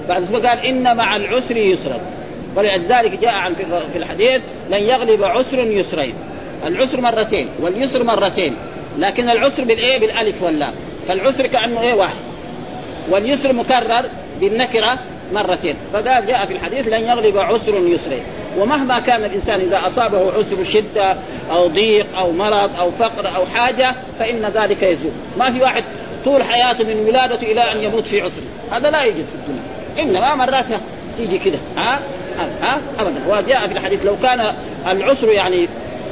بعد 0.10 0.46
قال 0.46 0.60
إن 0.60 0.98
مع 0.98 1.16
العسر 1.16 1.58
يسرا. 1.58 2.00
ولذلك 2.56 3.20
جاء 3.20 3.34
عن 3.34 3.54
في 3.94 3.98
الحديث 3.98 4.42
لن 4.70 4.84
يغلب 4.84 5.24
عسر 5.24 5.60
يسرين. 5.60 6.14
العسر 6.68 7.02
مرتين 7.02 7.48
واليسر 7.60 8.04
مرتين. 8.04 8.56
لكن 9.00 9.30
العسر 9.30 9.64
بالإيه؟ 9.64 10.00
بالألف 10.00 10.42
واللام. 10.42 10.74
فالعسر 11.08 11.48
كأنه 11.48 11.82
إيه؟ 11.82 11.94
واحد. 11.94 12.16
واليسر 13.10 13.54
مكرر 13.54 14.06
بالنكرة 14.40 15.00
مرتين. 15.34 15.76
فذا 15.94 16.20
جاء 16.20 16.46
في 16.46 16.54
الحديث 16.54 16.88
لن 16.88 17.04
يغلب 17.04 17.38
عسر 17.38 17.74
يسرين. 17.74 18.24
ومهما 18.60 19.00
كان 19.00 19.24
الإنسان 19.24 19.60
إذا 19.60 19.82
أصابه 19.88 20.32
عسر 20.32 20.64
شدة 20.64 21.16
أو 21.52 21.68
ضيق 21.68 22.18
أو 22.18 22.32
مرض 22.32 22.80
أو 22.80 22.92
فقر 22.92 23.28
أو 23.36 23.46
حاجة 23.46 23.96
فإن 24.20 24.52
ذلك 24.56 24.84
يزول. 24.84 25.12
ما 25.40 25.52
في 25.52 25.62
واحد 25.62 25.84
طول 26.26 26.44
حياته 26.44 26.84
من 26.84 27.06
ولادته 27.08 27.52
إلى 27.52 27.72
أن 27.72 27.84
يموت 27.84 28.08
في 28.08 28.22
عسر 28.22 28.42
هذا 28.72 28.92
لا 28.92 29.02
يوجد 29.02 29.26
في 29.26 29.36
الدنيا. 29.36 29.64
إنما 30.00 30.36
مرات 30.36 30.66
تيجي 31.18 31.38
كده. 31.38 31.58
ها؟ 31.78 32.00
ها؟ 32.62 32.78
ابدا. 33.00 33.22
وجاء 33.28 33.68
في 33.68 33.74
الحديث 33.74 34.06
لو 34.06 34.16
كان 34.24 34.54
العسر 34.88 35.30
يعني 35.30 35.68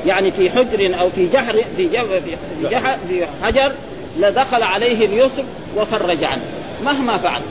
يعني 0.05 0.31
في 0.31 0.49
حجر 0.49 0.99
أو 0.99 1.09
في 1.09 1.27
جحر 1.27 1.53
في 1.77 1.89
في, 1.89 2.69
جحر 2.71 2.97
في 3.09 3.25
حجر 3.43 3.71
لدخل 4.19 4.63
عليه 4.63 5.05
اليسر 5.05 5.43
وفرج 5.77 6.23
عنه. 6.23 6.41
مهما 6.85 7.17
فعل. 7.17 7.41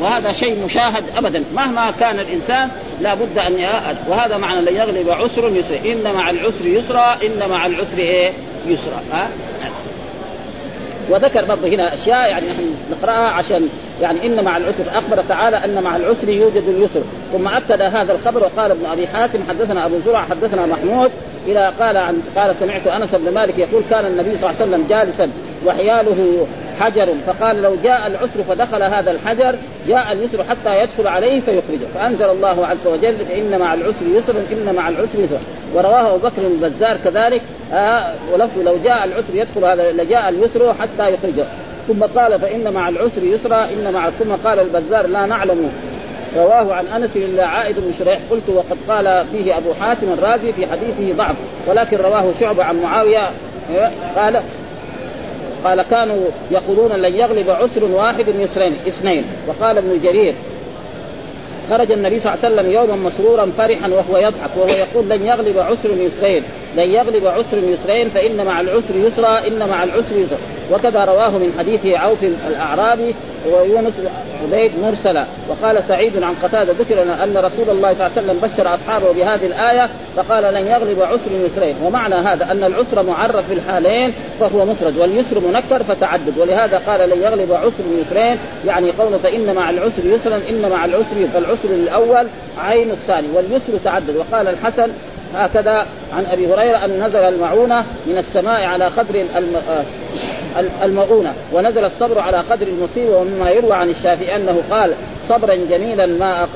وهذا 0.00 0.32
شيء 0.32 0.64
مشاهد 0.64 1.04
ابدا. 1.16 1.44
مهما 1.54 1.90
كان 2.00 2.20
الإنسان 2.20 2.68
لا 3.00 3.14
بد 3.14 3.38
أن 3.38 3.66
وهذا 4.08 4.36
معنى 4.36 4.60
لن 4.60 4.76
يغلب 4.76 5.10
عسر 5.10 5.48
يسر 5.48 5.92
إن 5.92 6.14
مع 6.14 6.30
العسر 6.30 6.66
يسرا 6.66 7.14
إن 7.14 7.48
مع 7.50 7.66
العسر 7.66 7.98
إيه؟ 7.98 8.32
يسرا. 8.66 9.02
ها؟ 9.12 9.30
وذكر 11.10 11.44
برضه 11.44 11.68
هنا 11.68 11.94
أشياء 11.94 12.30
يعني 12.30 12.48
نحن 12.48 12.74
نقرأها 12.90 13.28
عشان 13.30 13.68
يعني 14.00 14.26
إن 14.26 14.44
مع 14.44 14.56
العسر 14.56 14.84
أخبر 14.94 15.22
تعالى 15.28 15.64
إن 15.64 15.82
مع 15.82 15.96
العسر 15.96 16.28
يوجد 16.28 16.62
اليسر. 16.68 17.00
ثم 17.32 17.48
أكد 17.48 17.82
هذا 17.82 18.12
الخبر 18.12 18.42
وقال 18.42 18.70
ابن 18.70 18.86
أبي 18.86 19.06
حاتم 19.06 19.38
حدثنا 19.48 19.86
أبو 19.86 19.94
زرع 20.06 20.24
حدثنا 20.24 20.66
محمود 20.66 21.10
إلى 21.46 21.72
قال 21.80 21.96
عن 21.96 22.22
قال 22.36 22.56
سمعت 22.56 22.86
أنس 22.86 23.14
بن 23.14 23.34
مالك 23.34 23.58
يقول 23.58 23.82
كان 23.90 24.06
النبي 24.06 24.30
صلى 24.40 24.50
الله 24.50 24.60
عليه 24.60 24.70
وسلم 24.70 24.86
جالسا 24.88 25.30
وحياله 25.66 26.46
حجر 26.80 27.14
فقال 27.26 27.62
لو 27.62 27.76
جاء 27.84 28.06
العسر 28.06 28.42
فدخل 28.48 28.82
هذا 28.82 29.10
الحجر 29.10 29.54
جاء 29.88 30.12
اليسر 30.12 30.44
حتى 30.44 30.82
يدخل 30.82 31.06
عليه 31.06 31.40
فيخرجه. 31.40 31.86
فأنزل 31.94 32.30
الله 32.30 32.66
عز 32.66 32.86
وجل 32.86 33.14
إن 33.36 33.58
مع 33.60 33.74
العسر 33.74 34.06
يسرا 34.14 34.44
إن 34.52 34.74
مع 34.74 34.88
العسر 34.88 35.18
يسرا 35.18 35.40
ورواه 35.74 36.14
أبو 36.14 36.28
بكر 36.28 36.42
البزار 36.42 36.96
كذلك 37.04 37.42
آه 37.72 38.14
ولفظ 38.32 38.58
لو 38.58 38.76
جاء 38.84 39.04
العسر 39.04 39.34
يدخل 39.34 39.64
هذا 39.64 39.92
لجاء 39.92 40.28
اليسر 40.28 40.74
حتى 40.74 41.14
يخرجه. 41.14 41.44
ثم 41.88 42.02
قال 42.02 42.40
فإن 42.40 42.72
مع 42.72 42.88
العسر 42.88 43.22
يسرا 43.22 43.64
إن 43.64 43.92
مع 43.92 44.10
ثم 44.10 44.32
قال 44.44 44.60
البزار 44.60 45.06
لا 45.06 45.26
نعلم. 45.26 45.70
رواه 46.36 46.74
عن 46.74 46.86
أنس 46.86 47.16
إلا 47.16 47.46
عائد 47.46 47.76
بن 47.78 47.92
شريح 47.98 48.18
قلت 48.30 48.48
وقد 48.48 48.76
قال 48.88 49.24
فيه 49.32 49.56
أبو 49.56 49.74
حاتم 49.80 50.12
الرازي 50.12 50.52
في 50.52 50.66
حديثه 50.66 51.16
ضعف 51.16 51.36
ولكن 51.66 51.96
رواه 51.96 52.24
شعبه 52.40 52.64
عن 52.64 52.82
معاوية 52.82 53.30
قال 54.16 54.40
قال 55.64 55.82
كانوا 55.82 56.24
يقولون 56.50 56.92
لن 56.92 57.14
يغلب 57.14 57.50
عسر 57.50 57.84
واحد 57.84 58.28
يسرين 58.28 58.76
اثنين. 58.88 59.24
وقال 59.48 59.78
ابن 59.78 60.00
جرير 60.02 60.34
خرج 61.70 61.92
النبي 61.92 62.20
صلى 62.20 62.34
الله 62.34 62.44
عليه 62.44 62.54
وسلم 62.54 62.72
يوما 62.72 62.96
مسرورا 62.96 63.52
فرحا 63.58 63.88
وهو 63.88 64.18
يضحك 64.18 64.50
وهو 64.56 64.68
يقول 64.68 65.08
لن 65.08 65.26
يغلب 65.26 65.58
عسر 65.58 65.90
يسرين 65.90 66.42
لن 66.76 66.90
يغلب 66.90 67.26
عسر 67.26 67.58
يسرين 67.58 68.08
فإن 68.08 68.44
مع 68.46 68.60
العسر 68.60 68.94
يسرا 68.94 69.46
إن 69.46 69.68
مع 69.68 69.84
العسر 69.84 70.16
يسرا. 70.16 70.38
وكذا 70.72 71.04
رواه 71.04 71.30
من 71.30 71.54
حديث 71.58 71.86
عوف 71.86 72.18
الأعرابي 72.48 73.14
ويونس 73.52 73.92
عبيد 74.42 74.72
مرسلا. 74.82 75.24
وقال 75.48 75.84
سعيد 75.84 76.22
عن 76.22 76.34
قتادة 76.42 76.72
ذكر 76.72 77.02
أن 77.02 77.36
رسول 77.36 77.70
الله 77.70 77.94
صلى 77.94 78.06
الله 78.06 78.10
عليه 78.16 78.22
وسلم 78.22 78.38
بشر 78.42 78.74
أصحابه 78.74 79.12
بهذه 79.12 79.46
الآية 79.46 79.88
فقال 80.16 80.54
لن 80.54 80.66
يغلب 80.66 81.02
عسر 81.02 81.46
يسرين. 81.46 81.74
ومعنى 81.84 82.14
هذا 82.14 82.44
أن 82.50 82.64
العسر 82.64 83.02
معرف 83.02 83.46
في 83.46 83.54
الحالين 83.54 84.12
فهو 84.40 84.64
مفرد 84.64 84.96
واليسر 84.98 85.40
منكر 85.40 85.82
فتعدد. 85.82 86.38
ولهذا 86.38 86.82
قال 86.86 87.10
لن 87.10 87.22
يغلب 87.22 87.52
عسر 87.52 87.84
يسرين 88.00 88.38
يعني 88.66 88.90
قوله 88.90 89.18
فإن 89.22 89.54
مع 89.54 89.70
العسر 89.70 90.04
يسرا 90.04 90.40
إن 90.50 90.70
مع 90.70 90.84
العسر 90.84 91.16
فالعسر 91.34 91.68
الأول 91.68 92.26
عين 92.58 92.90
الثاني 92.90 93.26
واليسر 93.34 93.72
تعدد. 93.84 94.16
وقال 94.16 94.48
الحسن 94.48 94.88
هكذا 95.34 95.86
عن 96.16 96.26
أبي 96.32 96.46
هريرة 96.46 96.84
أن 96.84 97.04
نزل 97.06 97.24
المعونة 97.24 97.84
من 98.06 98.18
السماء 98.18 98.64
على 98.64 98.84
قدر 98.84 99.24
المؤونة 100.82 101.34
ونزل 101.52 101.84
الصبر 101.84 102.18
على 102.18 102.36
قدر 102.36 102.66
المصيبة 102.66 103.16
ومما 103.16 103.50
يروى 103.50 103.72
عن 103.72 103.90
الشافعي 103.90 104.36
أنه 104.36 104.62
قال 104.70 104.92
صبرا 105.28 105.54
جميلا 105.70 106.06
ما 106.06 106.48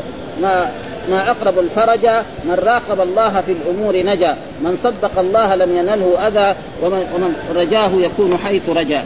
ما 0.43 0.71
ما 1.11 1.31
أقرب 1.31 1.59
الفرج 1.59 2.07
من 2.45 2.59
راقب 2.64 3.00
الله 3.00 3.40
في 3.40 3.52
الأمور 3.52 3.97
نجا 3.97 4.37
من 4.61 4.78
صدق 4.83 5.19
الله 5.19 5.54
لم 5.54 5.76
ينله 5.76 6.26
أذى 6.26 6.57
ومن, 6.83 7.07
ومن 7.14 7.35
رجاه 7.57 7.90
يكون 7.95 8.38
حيث 8.38 8.69
رجا. 8.69 9.02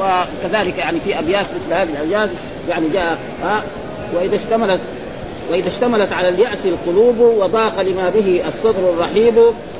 وكذلك 0.00 0.78
يعني 0.78 1.00
في 1.00 1.18
أبيات 1.18 1.46
مثل 1.54 1.74
هذه 1.74 1.88
الأبيات 1.92 2.30
يعني 2.68 2.88
جاء 2.88 3.18
ها 3.44 3.62
وإذا 4.14 4.36
اشتملت 4.36 4.80
وإذا 5.50 5.68
اشتملت 5.68 6.12
على 6.12 6.28
اليأس 6.28 6.66
القلوب 6.66 7.18
وضاق 7.18 7.80
لما 7.80 8.10
به 8.10 8.42
الصدر 8.48 8.90
الرحيب 8.90 9.34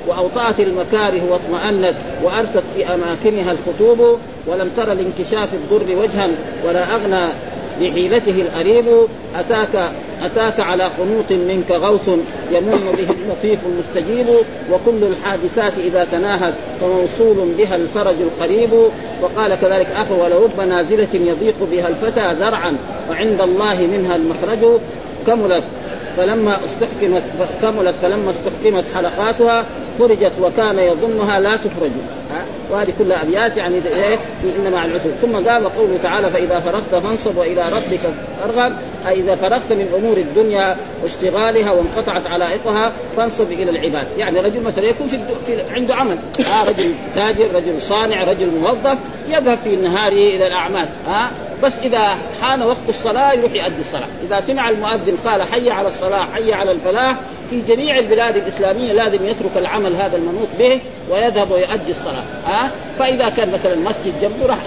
وأوطأت 0.09 0.61
المكاره 0.61 1.21
واطمأنت 1.30 1.94
وأرست 2.23 2.62
في 2.76 2.94
أماكنها 2.94 3.52
الخطوب 3.52 4.18
ولم 4.47 4.71
تر 4.76 4.92
لانكشاف 4.92 5.54
الضر 5.54 5.97
وجها 5.97 6.30
ولا 6.66 6.94
أغنى 6.94 7.28
بحيلته 7.80 8.42
القريب 8.42 8.85
اتاك 9.37 9.90
أتاك 10.23 10.61
على 10.61 10.85
قنوط 10.85 11.33
منك 11.33 11.71
غوث 11.71 12.09
يمن 12.52 12.94
به 12.97 13.09
اللطيف 13.11 13.59
المستجيب 13.66 14.26
وكل 14.73 15.04
الحادثات 15.04 15.73
إذا 15.78 16.06
تناهت 16.12 16.54
فموصول 16.80 17.49
بها 17.59 17.76
الفرج 17.76 18.14
القريب. 18.21 18.71
وقال 19.23 19.54
كذلك 19.54 19.87
اخر 19.87 20.14
ولرب 20.14 20.61
نازله 20.68 21.09
يضيق 21.14 21.54
بها 21.73 21.88
الفتى 21.88 22.35
ذرعا 22.35 22.76
وعند 23.11 23.40
الله 23.40 23.87
منها 23.87 24.16
المخرج. 24.16 24.81
كملت 25.26 25.64
فلما 26.16 26.56
استحكمت 26.64 27.22
كملت 27.62 27.94
فلما 28.02 28.30
استحكمت 28.30 28.84
حلقاتها 28.94 29.66
فرجت 29.98 30.32
وكان 30.40 30.78
يظنها 30.78 31.40
لا 31.40 31.56
تفرج 31.56 31.90
وهذه 32.70 32.92
كلها 32.98 33.22
أبيات 33.22 33.56
يعني 33.56 33.74
إيه؟ 33.74 34.16
في 34.16 34.48
ان 34.58 34.72
مع 34.72 34.84
العسر. 34.84 35.10
ثم 35.22 35.48
قال 35.48 35.64
وقوله 35.64 35.98
تعالى 36.02 36.30
فإذا 36.30 36.60
فرغت 36.60 37.02
فانصب 37.04 37.37
وإلى 37.37 37.62
ربك 37.68 38.00
فارغب. 38.40 38.72
أي 39.08 39.20
إذا 39.20 39.34
فرغت 39.34 39.72
من 39.72 39.88
أمور 39.98 40.16
الدنيا 40.16 40.76
واشتغالها 41.02 41.72
وانقطعت 41.72 42.26
علائقها 42.26 42.92
فانصب 43.16 43.52
إلى 43.52 43.70
العباد. 43.70 44.06
يعني 44.18 44.40
رجل 44.40 44.62
مثلا 44.62 44.84
يكون 44.84 45.08
في, 45.08 45.18
في 45.46 45.62
عنده 45.74 45.94
عمل. 45.94 46.18
آه 46.46 46.64
رجل 46.64 46.94
تاجر 47.14 47.48
رجل 47.54 47.82
صانع 47.82 48.24
رجل 48.24 48.50
موظف 48.60 48.98
يذهب 49.28 49.58
في 49.64 49.76
نهاره 49.76 50.37
إلى 50.37 50.46
الأعمال. 50.46 50.87
آه 51.08 51.28
بس 51.64 51.72
إذا 51.83 52.18
حان 52.40 52.62
وقت 52.62 52.88
الصلاة 52.88 53.33
يروح 53.33 53.53
يؤدي 53.53 53.81
الصلاة، 53.81 54.09
إذا 54.27 54.40
سمع 54.40 54.70
المؤذن 54.70 55.16
قال 55.24 55.42
حي 55.42 55.70
على 55.70 55.88
الصلاة 55.88 56.27
حي 56.35 56.53
على 56.53 56.70
الفلاح 56.70 57.16
في 57.50 57.61
جميع 57.68 57.98
البلاد 57.98 58.37
الإسلامية 58.37 58.92
لازم 58.92 59.27
يترك 59.27 59.57
العمل 59.57 59.96
هذا 59.96 60.16
المنوط 60.16 60.48
به 60.59 60.81
ويذهب 61.11 61.50
ويؤدي 61.50 61.90
الصلاة، 61.90 62.24
ها؟ 62.46 62.64
أه؟ 62.64 62.70
فإذا 62.98 63.29
كان 63.29 63.53
مثلا 63.53 63.77
مسجد 63.77 64.20
جنبه 64.22 64.46
راح 64.46 64.59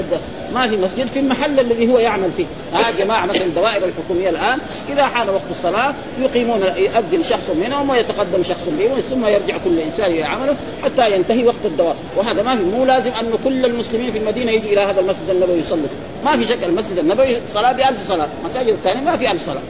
ما 0.54 0.68
في 0.68 0.78
مسجد 0.78 1.08
في 1.08 1.20
المحل 1.20 1.60
الذي 1.60 1.94
هو 1.94 2.00
يعمل 2.00 2.32
فيه، 2.38 2.46
ها 2.74 2.90
أه؟ 2.90 2.92
جماعة 3.00 3.26
مثلا 3.26 3.42
الدوائر 3.42 3.86
الحكومية 3.86 4.30
الآن 4.30 4.60
إذا 4.90 5.06
حان 5.06 5.30
وقت 5.30 5.50
الصلاة 5.50 5.94
يقيمون 6.22 6.62
يؤذن 6.62 7.24
شخص 7.24 7.50
منهم 7.50 7.90
ويتقدم 7.90 8.44
شخص 8.44 8.64
بهم 8.80 9.00
ثم 9.00 9.26
يرجع 9.26 9.58
كل 9.66 9.80
إنسان 9.80 10.12
إلى 10.12 10.24
عمله 10.24 10.56
حتى 10.84 11.16
ينتهي 11.16 11.46
وقت 11.46 11.66
الدوام، 11.66 11.96
وهذا 12.16 12.44
ما 12.44 12.56
في 12.56 12.64
مو 12.64 12.86
لازم 12.86 13.12
أن 13.22 13.34
كل 13.44 13.66
المسلمين 13.66 14.12
في 14.12 14.18
المدينة 14.18 14.52
يجي 14.52 14.74
إلى 14.74 14.82
هذا 14.82 15.00
المسجد 15.00 15.30
النبوي 15.30 15.60
يصلي، 15.60 15.88
ما 16.26 16.38
في 16.38 16.46
شك 16.46 16.64
المسجد 16.64 16.98
النبوي 16.98 17.38
صلاة 17.54 17.72
بألف 17.72 18.08
صلاة، 18.08 18.28
مساجد 18.46 18.68
الثانية 18.68 19.02
ما 19.02 19.18
في 19.18 19.32
ألف 19.32 19.46
صلاة. 19.46 19.62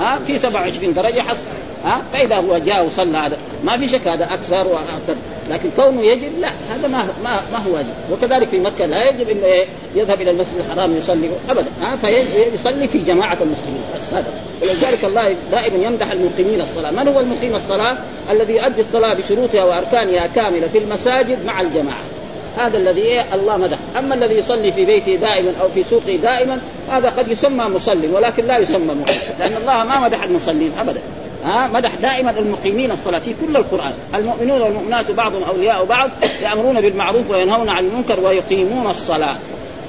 ها؟ 0.00 0.18
في 0.26 0.38
27 0.38 0.94
درجة 0.94 1.20
حص. 1.20 1.36
ها؟ 1.84 2.02
فإذا 2.12 2.36
هو 2.36 2.58
جاء 2.58 2.86
وصلى 2.86 3.18
هذا. 3.18 3.36
ما 3.64 3.78
في 3.78 3.88
شك 3.88 4.08
هذا 4.08 4.24
أكثر 4.24 4.68
وأكثر. 4.68 5.14
لكن 5.50 5.70
كونه 5.76 6.02
يجب 6.02 6.38
لا 6.40 6.48
هذا 6.48 6.88
ما 6.88 7.06
ما 7.24 7.40
ما 7.52 7.58
هو 7.58 7.74
واجب. 7.74 7.94
وكذلك 8.12 8.48
في 8.48 8.58
مكة 8.58 8.86
لا 8.86 9.08
يجب 9.08 9.28
انه 9.28 9.44
إيه؟ 9.44 9.66
يذهب 9.94 10.20
إلى 10.20 10.30
المسجد 10.30 10.58
الحرام 10.58 10.96
يصلي 10.96 11.30
ابدا. 11.50 11.66
ها؟ 11.82 11.96
فيصلي 11.96 12.88
في 12.88 12.98
جماعة 12.98 13.38
المسلمين. 13.40 13.82
بس 13.96 14.14
هذا. 14.14 14.32
ولذلك 14.62 15.04
الله 15.04 15.36
دائما 15.50 15.86
يمدح 15.86 16.10
المقيمين 16.10 16.60
الصلاة. 16.60 16.90
من 16.90 17.08
هو 17.08 17.20
المقيم 17.20 17.56
الصلاة؟ 17.56 17.96
الذي 18.30 18.52
يؤدي 18.52 18.80
الصلاة 18.80 19.14
بشروطها 19.14 19.64
وأركانها 19.64 20.26
كاملة 20.26 20.68
في 20.68 20.78
المساجد 20.78 21.44
مع 21.44 21.60
الجماعة. 21.60 22.02
هذا 22.56 22.78
الذي 22.78 23.00
إيه؟ 23.00 23.34
الله 23.34 23.56
مدح. 23.56 23.78
أما 23.98 24.14
الذي 24.14 24.34
يصلي 24.34 24.72
في 24.72 24.84
بيته 24.84 25.16
دائما 25.16 25.52
أو 25.60 25.68
في 25.68 25.82
سوقه 25.82 26.16
دائما 26.16 26.58
هذا 26.90 27.10
قد 27.10 27.28
يسمى 27.28 27.64
مصلي 27.64 28.08
ولكن 28.08 28.44
لا 28.44 28.58
يسمى 28.58 28.94
مقيم 28.94 29.20
لأن 29.38 29.56
الله 29.60 29.84
ما 29.84 30.00
مدح 30.00 30.22
المصلين 30.22 30.72
ابدا. 30.78 31.00
ها؟ 31.44 31.66
مدح 31.66 31.94
دائما 31.94 32.30
المقيمين 32.38 32.92
الصلاة 32.92 33.18
في 33.18 33.34
كل 33.46 33.56
القرآن. 33.56 33.92
المؤمنون 34.14 34.60
والمؤمنات 34.60 35.10
بعضهم 35.10 35.42
أولياء 35.48 35.84
بعض 35.84 36.10
يأمرون 36.42 36.80
بالمعروف 36.80 37.30
وينهون 37.30 37.68
عن 37.68 37.84
المنكر 37.84 38.20
ويقيمون 38.20 38.86
الصلاة. 38.90 39.36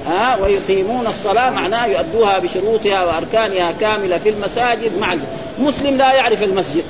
ها؟ 0.06 0.38
ويقيمون 0.42 1.06
الصلاة 1.06 1.50
معناه 1.50 1.86
يؤدوها 1.86 2.38
بشروطها 2.38 3.04
وأركانها 3.04 3.72
كاملة 3.80 4.18
في 4.18 4.28
المساجد 4.28 4.98
مع 5.00 5.14
مسلم 5.58 5.96
لا 5.96 6.12
يعرف 6.12 6.42
المسجد. 6.42 6.84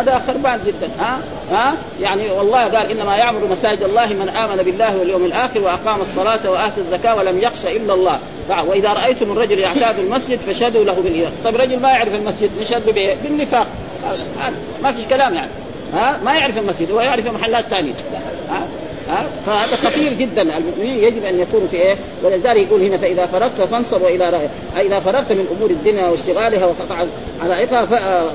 هذا 0.00 0.22
خربان 0.26 0.60
جدا 0.66 0.88
ها؟ 1.00 1.18
ها؟ 1.52 1.74
يعني 2.00 2.30
والله 2.30 2.64
قال 2.64 2.90
إنما 2.90 3.16
يعمر 3.16 3.46
مساجد 3.46 3.82
الله 3.82 4.06
من 4.06 4.28
آمن 4.28 4.56
بالله 4.56 4.96
واليوم 4.96 5.24
الآخر 5.24 5.60
وأقام 5.60 6.00
الصلاة 6.00 6.50
وآتى 6.50 6.80
الزكاة 6.80 7.16
ولم 7.16 7.38
يخش 7.38 7.66
إلا 7.66 7.94
الله. 7.94 8.18
وإذا 8.66 8.92
رأيتم 8.92 9.32
الرجل 9.32 9.58
يعتاد 9.58 9.98
المسجد 9.98 10.38
فشهدوا 10.38 10.84
له 10.84 10.94
بالايمان 10.94 11.32
طيب 11.44 11.56
رجل 11.56 11.80
ما 11.80 11.90
يعرف 11.90 12.14
المسجد 12.14 12.50
نشهد 12.60 12.86
به 12.86 13.16
بالنفاق. 13.22 13.66
ما 14.82 14.92
فيش 14.92 15.04
كلام 15.04 15.34
يعني 15.34 15.50
ها؟ 15.94 16.18
ما 16.24 16.34
يعرف 16.34 16.58
المسجد 16.58 16.90
هو 16.90 17.00
يعرف 17.00 17.26
محلات 17.26 17.64
ثانية. 17.64 17.92
فهذا 19.46 19.76
خطير 19.76 20.12
جدا. 20.12 20.42
المؤمنين 20.42 21.04
يجب 21.04 21.24
أن 21.24 21.40
يكونوا 21.40 21.66
في 21.68 21.76
إيه؟ 21.76 21.96
ولذلك 22.24 22.66
يقول 22.66 22.82
هنا 22.82 22.96
فإذا 22.96 23.26
فرغت 23.26 23.60
فانصب 23.60 24.02
والى 24.02 24.30
رأي. 24.30 24.48
إذا 24.86 25.00
فرغت 25.00 25.32
من 25.32 25.46
أمور 25.56 25.70
الدنيا 25.70 26.06
واشتغالها 26.08 26.66
وقطع 26.66 27.04
علائقها 27.42 27.86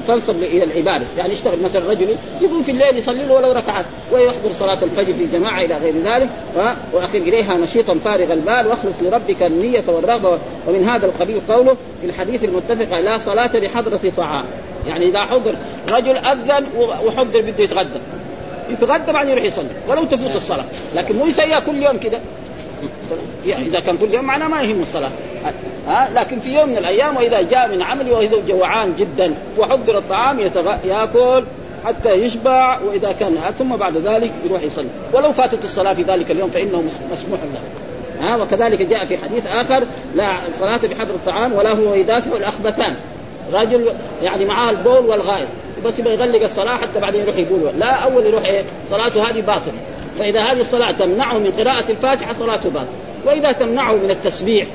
فانصب 0.08 0.44
إلى 0.44 0.64
العبادة. 0.64 1.06
يعني 1.18 1.34
يشتغل 1.34 1.58
مثلا 1.64 1.90
رجل 1.90 2.16
يقوم 2.42 2.64
في 2.64 2.72
الليل 2.72 2.98
يصلي 2.98 3.26
له 3.26 3.34
ولو 3.34 3.52
ركعات 3.52 3.86
ويحضر 4.12 4.52
صلاة 4.60 4.78
الفجر 4.84 5.14
في 5.14 5.26
جماعة 5.26 5.62
إلى 5.62 5.78
غير 5.78 5.94
ذلك 6.04 6.30
وأخذ 6.94 7.16
إليها 7.16 7.58
نشيطا 7.58 7.98
فارغ 8.04 8.34
البال 8.34 8.68
واخلص 8.68 8.96
لربك 9.02 9.44
النية 9.44 9.84
والرغبة. 9.88 10.40
ومن 10.68 10.90
هذا 10.90 11.06
القبيل 11.06 11.42
قوله 11.50 11.78
في 12.02 12.08
الحديث 12.08 12.44
المتفق 12.44 13.00
لا 13.00 13.18
صلاة 13.18 13.60
بحضره 13.60 14.12
طعام. 14.18 14.46
يعني 14.88 15.06
إذا 15.06 15.20
حضر 15.20 15.56
رجل 15.90 16.18
أذن 16.18 16.66
وحضر 16.78 17.42
بده 17.42 17.64
يتغدى. 17.64 18.00
يتغدى 18.72 19.12
بعدين 19.12 19.32
يروح 19.32 19.44
يصلي 19.44 19.70
ولو 19.88 20.04
تفوت 20.04 20.36
الصلاة. 20.36 20.66
لكن 20.96 21.16
مو 21.16 21.26
يسويها 21.26 21.60
كل 21.60 21.84
يوم 21.84 21.98
كده. 21.98 22.20
إذا 23.46 23.80
كان 23.80 23.98
كل 23.98 24.14
يوم 24.14 24.26
معناه 24.26 24.48
ما 24.48 24.62
يهم 24.62 24.82
الصلاة. 24.82 25.10
ها؟ 25.88 26.10
لكن 26.14 26.40
في 26.40 26.56
يوم 26.56 26.70
من 26.70 26.78
الأيام 26.78 27.18
وإذا 27.18 27.42
جاء 27.42 27.68
من 27.68 27.82
عمله 27.82 28.14
وإذا 28.14 28.38
جوعان 28.48 28.94
جدا 29.00 29.34
وحضر 29.58 29.98
الطعام 29.98 30.40
يتغ... 30.40 30.76
يأكل 30.86 31.44
حتى 31.86 32.14
يشبع 32.14 32.80
وإذا 32.80 33.12
كان 33.12 33.38
ثم 33.60 33.76
بعد 33.76 33.98
ذلك 33.98 34.32
يروح 34.46 34.62
يصلي. 34.62 34.90
ولو 35.14 35.32
فاتت 35.32 35.66
الصلاة 35.66 35.94
في 35.94 36.04
ذلك 36.04 36.32
اليوم 36.32 36.50
فإنه 36.50 36.84
مسموح 37.12 37.40
له. 37.54 37.60
ها؟ 38.28 38.36
وكذلك 38.36 38.82
جاء 38.82 39.06
في 39.06 39.18
حديث 39.18 39.48
آخر 39.48 39.86
لا 40.16 40.36
صلاة 40.60 40.78
بحضر 40.78 41.14
الطعام 41.14 41.54
ولا 41.54 41.72
هو 41.74 41.94
يدافع 41.94 42.36
الأخبثان. 42.36 42.96
رجل 43.54 43.86
يعني 44.24 44.46
معاه 44.46 44.70
البول 44.70 45.06
والغائط. 45.06 45.48
بس 45.86 46.00
يبغى 46.00 46.14
يغلق 46.14 46.44
الصلاة 46.44 46.78
حتى 46.78 47.00
بعدين 47.00 47.22
يروح 47.22 47.38
يقول 47.38 47.80
لا 47.80 47.92
أول 47.92 48.26
يروح 48.26 48.46
إيه؟ 48.46 48.64
صلاته 48.90 49.30
هذه 49.30 49.42
باطله 49.42 49.74
فاذا 50.20 50.42
هذه 50.42 50.62
الصلاة 50.62 50.92
تمنعه 50.92 51.38
من 51.38 51.52
قراءة 51.52 51.92
الفاتحة 51.92 52.34
صلاته 52.40 52.70
باطله 52.70 52.90
وإذا 53.26 53.52
تمنعه 53.52 53.94
من 53.94 54.12
التسبيح 54.12 54.68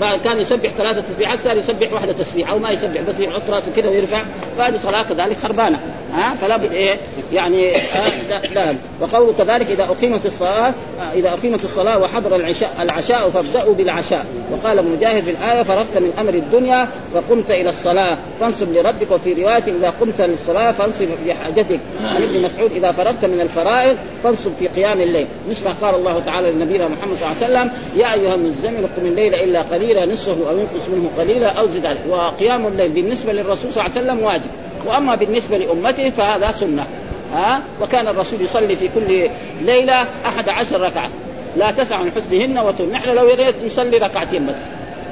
بعد 0.00 0.18
كان 0.24 0.40
يسبح 0.40 0.70
ثلاثة 0.78 1.00
تسبيحات 1.00 1.38
صار 1.38 1.56
يسبح 1.56 1.92
واحدة 1.92 2.12
تسبيح 2.12 2.50
أو 2.50 2.58
ما 2.58 2.70
يسبح 2.70 3.00
بس 3.00 3.20
يحط 3.20 3.42
راسه 3.50 3.72
كذا 3.76 3.88
ويرفع 3.88 4.22
فهذه 4.58 4.76
صلاة 4.76 5.02
كذلك 5.02 5.36
خربانة. 5.36 5.80
ها؟ 6.14 6.34
فلا 6.34 6.56
بد 6.56 6.72
إيه؟ 6.72 6.96
يعني 7.32 7.76
آه 7.76 8.40
لا, 8.54 8.74
وقوله 9.00 9.32
كذلك 9.38 9.70
إذا 9.70 9.84
أقيمت 9.84 10.26
الصلاة 10.26 10.74
آه 11.00 11.12
إذا 11.14 11.32
أقيمت 11.32 11.64
الصلاة 11.64 11.98
وحضر 11.98 12.36
العشاء 12.36 12.70
العشاء 12.80 13.30
فابدأوا 13.30 13.74
بالعشاء. 13.74 14.26
وقال 14.52 14.84
مجاهد 14.96 15.22
في 15.22 15.30
الآية 15.30 15.62
فرغت 15.62 15.96
من 15.96 16.12
أمر 16.18 16.34
الدنيا 16.34 16.88
فقمت 17.14 17.50
إلى 17.50 17.70
الصلاة. 17.70 18.18
فانصب 18.40 18.72
لربك 18.72 19.10
وفي 19.10 19.32
رواية 19.32 19.64
إذا 19.64 19.90
قمت 20.00 20.20
للصلاة 20.20 20.72
فانصب 20.72 21.08
بحاجتك 21.26 21.80
عن 22.02 22.22
ابن 22.22 22.42
مسعود 22.42 22.72
إذا 22.72 22.92
فرغت 22.92 23.24
من 23.24 23.40
الفرائض 23.40 23.96
فانصب 24.24 24.50
في 24.58 24.68
قيام 24.68 25.00
الليل. 25.00 25.26
مثل 25.50 25.64
ما 25.64 25.74
قال 25.80 25.94
الله 25.94 26.22
تعالى 26.26 26.50
لنبينا 26.50 26.88
محمد 26.88 27.16
صلى 27.16 27.32
الله 27.32 27.58
عليه 27.58 27.68
وسلم 27.70 27.80
يا 27.96 28.14
أيها 28.14 28.34
المزمل 28.34 28.86
قم 28.96 29.06
الليل 29.06 29.34
إلا 29.34 29.62
قليلا 29.62 30.06
نصفه 30.06 30.50
أو 30.50 30.58
ينقص 30.58 30.88
منه 30.92 31.10
قليلا 31.18 31.52
أو 31.52 31.66
زد 31.66 31.86
عليه. 31.86 32.00
وقيام 32.10 32.66
الليل 32.66 32.88
بالنسبة 32.88 33.32
للرسول 33.32 33.72
صلى 33.72 33.86
الله 33.86 33.96
عليه 33.96 34.06
وسلم 34.06 34.26
واجب. 34.26 34.50
وأما 34.86 35.14
بالنسبة 35.14 35.58
لأمته 35.58 36.10
فهذا 36.10 36.52
سنة. 36.52 36.86
ها؟ 37.34 37.60
وكان 37.80 38.08
الرسول 38.08 38.40
يصلي 38.40 38.76
في 38.76 38.88
كل 38.94 39.28
ليلة 39.62 40.06
أحد 40.26 40.48
عشر 40.48 40.80
ركعة. 40.80 41.08
لا 41.56 41.70
تسع 41.70 41.96
عن 41.96 42.10
حسنهن 42.16 42.58
وتن 42.58 42.92
نحن 42.92 43.08
لو 43.08 43.28
يريد 43.28 43.54
نصلي 43.66 43.98
ركعتين 43.98 44.46
بس. 44.46 44.54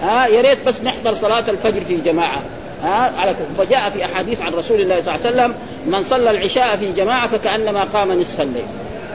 ها؟ 0.02 0.26
يا 0.26 0.40
ريت 0.40 0.64
بس 0.66 0.83
نحضر 0.83 1.14
صلاة 1.14 1.50
الفجر 1.50 1.81
في 1.81 1.96
جماعة. 1.96 2.42
ها؟ 2.83 3.12
على 3.18 3.35
فجاء 3.59 3.90
في 3.90 4.04
أحاديث 4.04 4.40
عن 4.40 4.52
رسول 4.52 4.81
الله 4.81 5.00
صلى 5.00 5.14
الله 5.14 5.26
عليه 5.26 5.37
وسلم 5.37 5.54
من 5.87 6.02
صلى 6.02 6.31
العشاء 6.31 6.76
في 6.76 6.92
جماعة 6.92 7.28
فكأنما 7.28 7.85
قام 7.85 8.20
نصف 8.20 8.40
الليل 8.40 8.66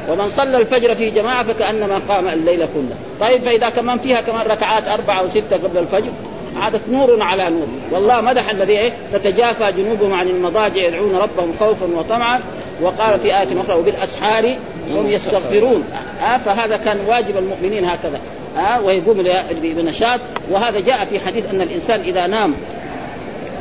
ومن 0.10 0.30
صلى 0.30 0.58
الفجر 0.58 0.96
في 0.96 1.10
جماعة 1.10 1.44
فكأنما 1.44 2.02
قام 2.10 2.28
الليل 2.28 2.60
كله. 2.60 2.96
طيب 3.22 3.42
فإذا 3.44 3.70
كمان 3.70 3.98
فيها 3.98 4.22
كمان 4.22 4.48
ركعات 4.48 4.88
أربعة 4.88 5.20
أو 5.20 5.28
ستة 5.28 5.58
قبل 5.64 5.78
الفجر 5.78 6.12
عادت 6.58 6.82
نور 6.92 7.24
على 7.24 7.50
نور. 7.50 7.68
والله 7.92 8.22
مدح 8.22 8.50
الذي 8.50 8.74
إيه؟ 8.74 8.94
تتجافى 9.14 9.72
جنوبهم 9.72 10.14
عن 10.14 10.28
المضاجع 10.28 10.88
يدعون 10.88 11.16
ربهم 11.16 11.54
خوفا 11.60 11.86
وطمعا. 11.96 12.40
وقال 12.82 13.20
في 13.20 13.28
آية 13.28 13.62
أخرى 13.62 13.76
وبالأسحار 13.80 14.56
هم 14.92 15.10
يستغفرون. 15.10 15.84
آه 16.22 16.38
فهذا 16.38 16.78
كان 16.78 16.98
واجب 17.08 17.38
المؤمنين 17.38 17.86
هكذا. 17.86 18.20
آه 18.58 18.82
ويقوم 18.82 19.24
بنشاط 19.62 20.20
وهذا 20.52 20.80
جاء 20.80 21.06
في 21.06 21.20
حديث 21.20 21.50
أن 21.50 21.62
الإنسان 21.62 22.00
إذا 22.00 22.28
نام 22.28 22.54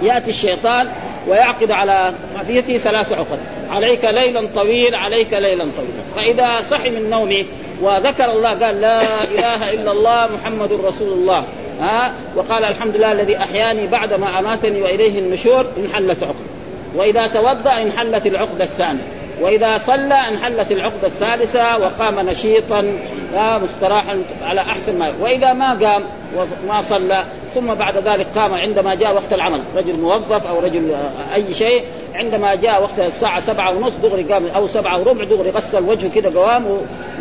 يأتي 0.02 0.30
الشيطان 0.30 0.88
ويعقد 1.28 1.70
على 1.70 2.12
مافيته 2.36 2.78
ثلاث 2.78 3.12
عقد. 3.12 3.38
عليك 3.70 4.04
ليلا 4.04 4.48
طويل 4.54 4.94
عليك 4.94 5.32
ليلا 5.32 5.66
طويل. 5.76 5.90
فإذا 6.16 6.60
صحي 6.70 6.90
من 6.90 7.10
نومه 7.10 7.44
وذكر 7.82 8.32
الله 8.32 8.48
قال 8.48 8.80
لا 8.80 9.24
إله 9.24 9.72
إلا 9.72 9.92
الله 9.92 10.28
محمد 10.34 10.72
رسول 10.72 11.12
الله. 11.12 11.44
ها 11.82 12.12
وقال 12.36 12.64
الحمد 12.64 12.96
لله 12.96 13.12
الذي 13.12 13.36
أحياني 13.36 13.86
بعد 13.86 14.14
ما 14.14 14.38
أماتني 14.38 14.82
وإليه 14.82 15.18
النشور 15.18 15.66
انحلت 15.76 16.22
عقد 16.22 16.46
وإذا 16.94 17.26
توضأ 17.26 17.82
انحلت 17.82 18.26
العقدة 18.26 18.64
الثانية. 18.64 19.02
وإذا 19.40 19.78
صلى 19.78 20.14
انحلت 20.14 20.72
العقدة 20.72 21.06
الثالثة 21.08 21.78
وقام 21.78 22.20
نشيطا 22.30 22.98
مستراحا 23.34 24.22
على 24.42 24.60
أحسن 24.60 24.98
ما. 24.98 25.12
وإذا 25.20 25.52
ما 25.52 25.74
قام 25.74 26.02
وما 26.36 26.82
صلى 26.82 27.24
ثم 27.54 27.74
بعد 27.74 27.96
ذلك 27.96 28.26
قام 28.36 28.54
عندما 28.54 28.94
جاء 28.94 29.14
وقت 29.14 29.32
العمل. 29.32 29.60
رجل 29.76 30.00
موظف 30.00 30.46
أو 30.46 30.60
رجل 30.60 30.96
أي 31.34 31.54
شيء 31.54 31.84
عندما 32.14 32.54
جاء 32.54 32.82
وقت 32.82 32.98
الساعة 32.98 33.40
سبعة 33.40 33.76
ونص 33.76 33.92
دغري 34.02 34.22
قام 34.22 34.46
أو 34.56 34.68
سبعة 34.68 35.00
وربع 35.00 35.24
دغري 35.24 35.50
غسل 35.50 35.84
وجهه 35.84 36.10
كده 36.14 36.40
قوام 36.40 36.64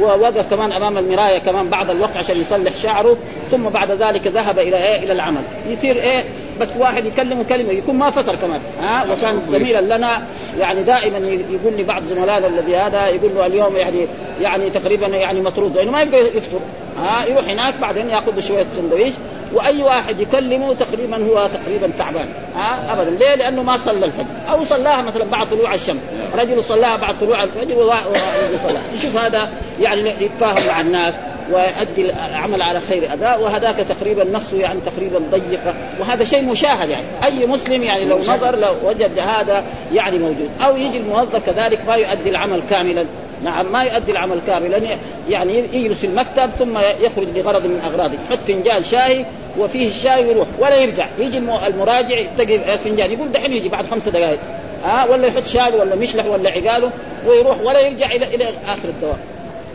ووقف 0.01 0.49
كمان 0.49 0.71
أمام 0.71 0.97
المراية 0.97 1.37
كمان 1.37 1.69
بعض 1.69 1.89
الوقت 1.89 2.17
عشان 2.17 2.41
يصلح 2.41 2.75
شعره. 2.75 3.17
ثم 3.51 3.63
بعد 3.63 3.91
ذلك 3.91 4.27
ذهب 4.27 4.59
إلى 4.59 4.77
إيه؟ 4.77 5.03
إلى 5.03 5.13
العمل. 5.13 5.41
يصير 5.67 5.95
إيه؟ 5.95 6.23
بس 6.61 6.69
واحد 6.77 7.05
يكلمه 7.05 7.43
كلمة 7.49 7.71
يكون 7.71 7.95
ما 7.95 8.11
فطر 8.11 8.35
كمان. 8.35 8.59
ها؟ 8.81 9.13
وكان 9.13 9.41
زميلا 9.49 9.97
لنا. 9.97 10.21
يعني 10.59 10.83
دائما 10.83 11.17
يقول 11.27 11.73
لي 11.77 11.83
بعض 11.83 12.03
زملائنا 12.03 12.47
الذي 12.47 12.75
هذا 12.75 13.07
يقول 13.07 13.31
له 13.35 13.45
اليوم 13.45 13.75
يعني 13.75 14.07
يعني 14.41 14.69
تقريبا 14.69 15.07
يعني 15.07 15.41
مطرود 15.41 15.75
لأنه 15.75 15.91
ما 15.91 16.01
يبقى 16.01 16.19
يفطر. 16.19 16.59
ها؟ 17.03 17.25
يروح 17.25 17.49
هناك 17.49 17.73
بعدين 17.81 18.09
يأخذ 18.09 18.39
شوية 18.39 18.65
سندويش. 18.75 19.13
وأي 19.53 19.83
واحد 19.83 20.19
يكلمه 20.19 20.73
تقريبا 20.73 21.17
هو 21.17 21.49
تقريبا 21.53 21.89
تعبان. 21.97 22.27
ها؟ 22.55 22.93
ابدا. 22.93 23.09
ليه؟ 23.09 23.35
لأنه 23.35 23.63
ما 23.63 23.77
صلى 23.77 24.05
الفجر. 24.05 24.25
أو 24.49 24.65
صلاها 24.65 25.01
مثلا 25.01 25.23
بعد 25.23 25.49
طلوع 25.49 25.73
الشمس. 25.73 25.99
رجل 26.35 26.63
صلاها 26.63 26.97
بعد 26.97 27.19
طلوع 27.19 27.43
الفجر 27.43 27.75
وصلى 27.75 28.79
تشوف 28.99 29.17
هذا 29.17 29.49
يعني 29.81 30.09
يتفاهم 30.19 30.67
مع 30.67 30.81
الناس 30.81 31.13
ويؤدي 31.51 32.11
العمل 32.29 32.61
على 32.61 32.79
خير 32.79 33.13
أداء 33.13 33.41
وهذاك 33.41 33.75
تقريبا 33.75 34.23
نصه 34.23 34.57
يعني 34.57 34.79
تقريبا 34.85 35.19
ضيقة. 35.31 35.73
وهذا 35.99 36.23
شيء 36.23 36.45
مشاهد 36.45 36.89
يعني. 36.89 37.05
أي 37.23 37.47
مسلم 37.47 37.83
يعني 37.83 38.05
لو 38.05 38.19
نظر 38.19 38.55
لو 38.55 38.73
وجد 38.85 39.19
هذا 39.19 39.63
يعني 39.93 40.17
موجود. 40.17 40.49
أو 40.61 40.77
يجي 40.77 40.97
الموظف 40.97 41.45
كذلك 41.45 41.79
ما 41.87 41.95
يؤدي 41.95 42.29
العمل 42.29 42.61
كاملا. 42.69 43.05
نعم 43.43 43.71
ما 43.71 43.83
يؤدي 43.83 44.11
العمل 44.11 44.39
كاملا 44.47 44.81
يعني 45.29 45.63
يجلس 45.73 46.05
المكتب 46.05 46.49
ثم 46.59 46.77
يخرج 46.77 47.27
لغرض 47.35 47.65
من 47.65 47.81
أغراضه. 47.85 48.13
يحط 48.13 48.39
فنجان 48.47 48.83
شاي 48.83 49.25
وفيه 49.59 49.87
الشاي 49.87 50.25
ويروح 50.25 50.47
ولا 50.59 50.81
يرجع. 50.81 51.05
يجي 51.19 51.37
المراجع 51.37 52.17
يتقي 52.17 52.73
الفنجان 52.73 53.11
يقول 53.11 53.31
دحين 53.31 53.53
يجي 53.53 53.69
بعد 53.69 53.85
خمسة 53.85 54.11
دقائق 54.11 54.39
ها؟ 54.83 55.05
ولا 55.05 55.27
يحط 55.27 55.45
شاي 55.47 55.75
ولا 55.75 55.95
مشلح 55.95 56.25
ولا 56.25 56.49
عقاله 56.49 56.91
ويروح 57.27 57.61
ولا 57.61 57.79
يرجع 57.79 58.11
إلى 58.11 58.35
إلى 58.35 58.49
آخر 58.67 58.89
الدوام. 58.89 59.17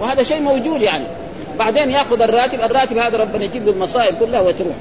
وهذا 0.00 0.22
شيء 0.22 0.40
موجود 0.40 0.83
يعني. 0.83 1.05
بعدين 1.59 1.90
يأخذ 1.90 2.22
الراتب 2.22 2.61
الراتب 2.61 2.98
هذا 2.98 3.18
ربنا 3.18 3.44
يجيب 3.44 3.66
له 3.66 3.72
المصائب 3.72 4.14
كلها 4.20 4.40
وتروح. 4.40 4.74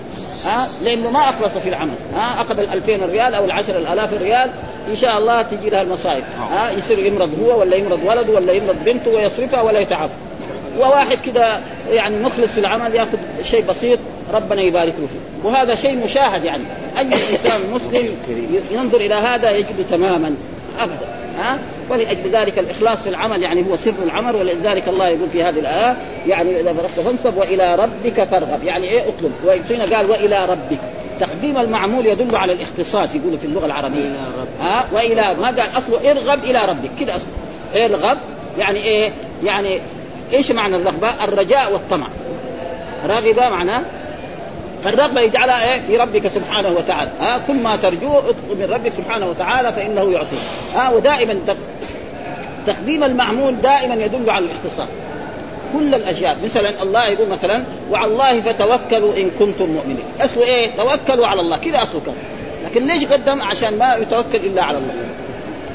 ها؟ 0.45 0.67
لأنه 0.83 1.09
ما 1.09 1.19
أخلص 1.19 1.57
في 1.57 1.69
العمل. 1.69 1.95
ها؟ 2.15 2.41
أخذ 2.41 2.59
ال 2.59 2.73
2000 2.73 3.05
ريال 3.05 3.33
أو 3.33 3.45
ال 3.45 3.51
10000 3.51 4.13
ريال 4.13 4.49
إن 4.89 4.95
شاء 4.95 5.17
الله 5.17 5.41
تجي 5.41 5.69
لها 5.69 5.81
المصائب. 5.81 6.23
ها 6.51 6.71
يصير 6.71 6.99
يمرض 6.99 7.29
هو 7.43 7.59
ولا 7.59 7.75
يمرض 7.75 7.99
ولده 8.05 8.33
ولا 8.33 8.53
يمرض 8.53 8.75
بنته 8.85 9.11
ويصرفها 9.11 9.61
ولا 9.61 9.79
يتعافى. 9.79 10.13
وواحد 10.79 11.17
كده 11.25 11.59
يعني 11.89 12.19
مخلص 12.19 12.51
في 12.51 12.57
العمل 12.57 12.95
ياخذ 12.95 13.17
شيء 13.41 13.65
بسيط 13.65 13.99
ربنا 14.33 14.61
يبارك 14.61 14.93
له 14.99 15.07
فيه. 15.07 15.49
وهذا 15.49 15.75
شيء 15.75 16.05
مشاهد 16.05 16.43
يعني. 16.43 16.63
أي 16.97 17.01
إنسان 17.03 17.61
مسلم 17.75 18.09
ينظر 18.71 18.97
إلى 18.97 19.15
هذا 19.15 19.51
يجد 19.51 19.85
تماما 19.91 20.35
ابدا. 20.79 21.07
ها؟ 21.39 21.57
ولأجل 21.89 22.29
ذلك 22.31 22.59
الإخلاص 22.59 22.97
في 22.97 23.09
العمل 23.09 23.43
يعني 23.43 23.65
هو 23.71 23.77
سر 23.77 23.93
العمل 24.05 24.35
ولذلك 24.35 24.87
الله 24.87 25.07
يقول 25.07 25.29
في 25.29 25.43
هذه 25.43 25.59
الآية 25.59 25.97
يعني 26.27 26.59
إذا 26.59 26.73
فرغت 26.73 26.99
فانصب 26.99 27.37
وإلى 27.37 27.75
ربك 27.75 28.23
فارغب. 28.23 28.63
يعني 28.63 28.87
إيه؟ 28.87 29.01
اطلب. 29.01 29.31
وهنا 29.45 29.97
قال 29.97 30.09
وإلى 30.09 30.45
ربك. 30.45 30.79
تقديم 31.19 31.57
المعمول 31.57 32.05
يدل 32.05 32.35
على 32.35 32.53
الاختصاص 32.53 33.15
يقولوا 33.15 33.37
في 33.37 33.45
اللغة 33.45 33.65
العربية. 33.65 34.15
ها؟ 34.61 34.85
وإلى 34.91 35.35
ما 35.41 35.47
قال 35.47 35.77
أصله 35.77 36.11
ارغب 36.11 36.43
إلى 36.43 36.65
ربك 36.65 36.89
كده 36.99 37.15
أصله 37.15 37.85
ارغب 37.85 38.17
يعني 38.57 38.79
إيه؟ 38.79 39.11
يعني 39.43 39.79
إيش 40.33 40.51
معنى 40.51 40.75
الرغبة؟ 40.75 41.23
الرجاء 41.23 41.73
والطمع. 41.73 42.07
رغب 43.05 43.39
معناه؟ 43.39 43.81
فالرغبة 44.83 45.21
يجعلها 45.21 45.73
إيه؟ 45.73 45.81
في 45.81 45.97
ربك 45.97 46.27
سبحانه 46.27 46.69
وتعالى. 46.69 47.11
ها؟ 47.19 47.41
كل 47.47 47.55
ما 47.55 47.75
ترجوه 47.75 48.17
اطلب 48.17 48.59
من 48.59 48.67
ربك 48.71 48.91
سبحانه 48.97 49.29
وتعالى 49.29 49.73
فإنه 49.73 50.11
يعطيك. 50.11 50.39
ها؟ 50.75 50.89
ودائما 50.89 51.39
تقديم 52.67 53.03
المعمول 53.03 53.61
دائما 53.61 53.95
يدل 53.95 54.29
على 54.29 54.45
الاختصاص. 54.45 54.87
كل 55.75 55.95
الأشياء. 55.95 56.37
مثلا 56.43 56.83
الله 56.83 57.07
يقول 57.07 57.29
مثلا 57.29 57.63
وعلى 57.91 58.11
الله 58.11 58.41
فتوكلوا 58.41 59.17
إن 59.17 59.31
كنتم 59.39 59.65
مؤمنين. 59.65 60.03
أصله 60.21 60.43
إيه؟ 60.43 60.71
توكلوا 60.71 61.27
على 61.27 61.41
الله. 61.41 61.57
كذا 61.57 61.83
أصله 61.83 62.01
كان. 62.05 62.15
لكن 62.65 62.87
ليش 62.87 63.05
قدم؟ 63.05 63.41
عشان 63.41 63.77
ما 63.77 63.95
يتوكل 63.95 64.45
إلا 64.45 64.63
على 64.63 64.77
الله. 64.77 64.93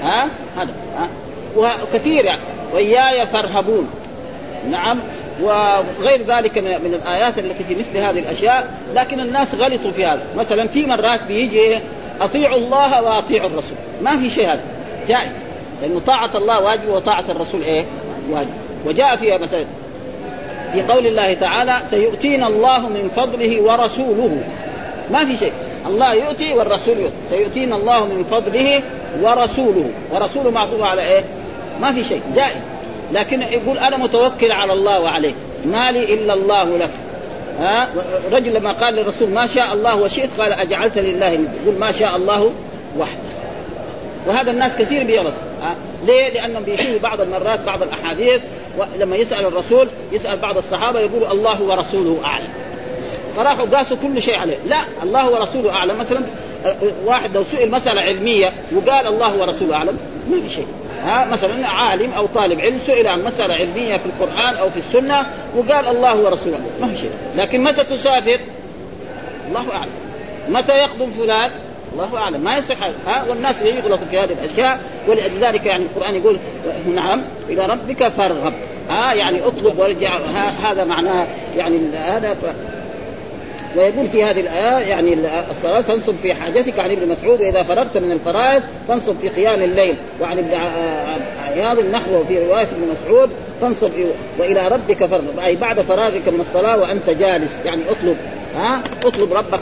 ها؟ 0.03 0.29
هذا. 0.57 0.73
ها؟ 0.99 1.09
وكثير 1.57 2.25
يعني. 2.25 2.41
وإياي 2.73 3.27
فارهبون. 3.27 3.91
نعم. 4.71 4.99
وغير 5.43 6.23
ذلك 6.27 6.59
من 6.59 7.01
الآيات 7.05 7.39
التي 7.39 7.65
في 7.65 7.75
مثل 7.75 7.99
هذه 7.99 8.19
الأشياء. 8.19 8.75
لكن 8.95 9.21
الناس 9.21 9.55
غلطوا 9.55 9.91
في 9.91 10.07
هذا. 10.07 10.23
مثلا 10.37 10.69
في 10.69 10.87
مرات 10.87 11.21
بيجي 11.29 11.81
أطيعوا 12.21 12.57
الله 12.57 13.03
وأطيعوا 13.03 13.49
الرسول. 13.49 13.77
ما 14.03 14.19
في 14.19 14.31
شيء 14.31 14.47
هذا. 14.47 14.63
جائز. 15.09 15.33
لأنه 15.83 16.01
طاعة 16.07 16.31
الله 16.35 16.61
واجب 16.61 16.89
وطاعة 16.89 17.25
الرسول 17.29 17.63
إيه؟ 17.63 17.85
واجب. 18.31 18.51
وجاء 18.87 19.17
في 19.17 19.39
مثلا 19.39 19.65
في 20.73 20.83
قول 20.83 21.07
الله 21.07 21.35
تعالى 21.35 21.77
سيؤتينا 21.91 22.47
الله 22.47 22.79
من 22.79 23.11
فضله 23.17 23.63
ورسوله. 23.63 24.43
ما 25.11 25.25
في 25.25 25.37
شيء. 25.37 25.53
الله 25.87 26.15
يؤتي 26.15 26.53
والرسول 26.53 26.99
يؤتي. 26.99 27.15
سيؤتينا 27.31 27.77
الله 27.77 28.05
من 28.05 28.25
فضله 28.31 28.83
ورسوله. 29.23 29.91
ورسوله 30.11 30.51
معطوف 30.51 30.83
على 30.83 31.03
إيه؟ 31.03 31.25
ما 31.81 31.93
في 31.93 32.05
شيء. 32.05 32.21
جائز. 32.37 32.61
لكن 33.13 33.43
يقول 33.43 33.79
أنا 33.79 33.97
متوكل 33.97 34.53
على 34.53 34.73
الله 34.73 35.01
وعليه. 35.01 35.33
ما 35.65 35.93
لي 35.93 36.15
إلا 36.15 36.35
الله 36.35 36.79
لك. 36.79 36.91
ها؟ 37.59 37.89
رجل 38.33 38.55
لما 38.55 38.73
قال 38.73 38.95
للرسول 38.95 39.29
ما 39.29 39.47
شاء 39.47 39.75
الله 39.75 39.97
وشئت 39.97 40.31
قال 40.39 40.53
أجعلت 40.53 40.99
لله 40.99 41.29
يقول 41.29 41.79
ما 41.81 41.93
شاء 41.93 42.17
الله 42.17 42.51
وحده. 42.99 43.31
وهذا 44.27 44.51
الناس 44.51 44.77
كثير 44.77 45.05
بيغلط. 45.05 45.35
ليه؟ 46.07 46.33
لأنهم 46.35 46.63
بيشوفوا 46.63 46.99
بعض 47.03 47.21
المرات 47.21 47.61
بعض 47.61 47.83
الأحاديث 47.83 48.41
لما 48.99 49.17
يسأل 49.17 49.47
الرسول 49.47 49.89
يسأل 50.13 50.39
بعض 50.39 50.57
الصحابة 50.57 51.01
يقول 51.01 51.25
الله 51.25 51.63
ورسوله 51.63 52.21
أعلم. 52.25 52.49
فراحوا 53.37 53.67
قاسوا 53.67 53.97
كل 54.03 54.23
شيء 54.23 54.37
عليه. 54.37 54.57
لا 54.67 54.81
الله 55.03 55.31
ورسوله 55.31 55.73
أعلم. 55.73 55.99
مثلا 55.99 56.21
واحد 57.05 57.37
لو 57.37 57.45
سئل 57.45 57.71
مسألة 57.71 58.01
علمية 58.01 58.53
وقال 58.77 59.07
الله 59.07 59.37
ورسوله 59.37 59.75
أعلم 59.75 59.99
ما 60.31 60.41
في 60.49 60.55
شيء. 60.55 60.67
ها 61.03 61.25
مثلا 61.25 61.69
عالم 61.69 62.13
أو 62.13 62.27
طالب 62.27 62.61
علم 62.61 62.79
سئل 62.87 63.07
عن 63.07 63.25
مسألة 63.25 63.55
علمية 63.55 63.97
في 63.97 64.07
القرآن 64.07 64.55
أو 64.55 64.71
في 64.71 64.79
السنة 64.79 65.27
وقال 65.57 65.87
الله 65.87 66.17
ورسوله 66.17 66.61
ما 66.81 66.89
في 66.89 66.97
شيء. 66.97 67.11
لكن 67.37 67.63
متى 67.63 67.85
تسافر؟ 67.85 68.41
الله 69.49 69.67
أعلم. 69.73 69.91
متى 70.49 70.85
يخدم 70.85 71.13
فلان؟ 71.13 71.51
الله 71.93 72.19
أعلم. 72.19 72.41
ما 72.41 72.59
يصح. 72.59 72.77
ها 73.07 73.25
والناس 73.29 73.63
يغلطوا 73.63 74.07
في 74.11 74.19
هذه 74.19 74.33
الأشياء 74.33 74.81
ولذلك 75.09 75.67
يعني 75.67 75.85
القرآن 75.85 76.15
يقول 76.15 76.37
نعم 76.95 77.23
إلى 77.49 77.67
ربك 77.67 78.09
فارغب. 78.09 78.53
ها 78.89 79.15
يعني 79.15 79.39
اطلب 79.47 79.79
وارجع. 79.79 80.11
هذا 80.65 80.85
معناه 80.85 81.27
يعني 81.57 81.79
هذا 81.95 82.37
ويقول 83.77 84.07
في 84.07 84.25
هذه 84.25 84.41
الآية 84.41 84.87
يعني 84.87 85.15
الصلاة 85.51 85.81
فانصب 85.81 86.15
في 86.23 86.35
حاجتك 86.35 86.79
عن 86.79 86.91
ابن 86.91 87.09
مسعود 87.09 87.41
وإذا 87.41 87.63
فرغت 87.63 87.97
من 87.97 88.13
الفرائض 88.13 88.63
فانصب 88.89 89.15
في 89.21 89.29
قيام 89.29 89.63
الليل. 89.63 89.97
وعن 90.21 90.39
ابن 90.39 90.51
عياض 91.47 91.79
نحوه 91.79 92.25
في 92.29 92.47
رواية 92.47 92.63
ابن 92.63 92.89
مسعود 92.93 93.31
فانصب 93.61 93.91
وإلى 94.39 94.69
ربك 94.69 95.05
فارغب. 95.05 95.39
أي 95.39 95.57
بعد 95.57 95.81
فراغك 95.81 96.29
من 96.29 96.41
الصلاة 96.41 96.79
وأنت 96.79 97.11
جالس. 97.11 97.53
يعني 97.65 97.83
اطلب. 97.91 98.17
ها؟ 98.57 98.81
اطلب 99.05 99.33
ربك 99.33 99.61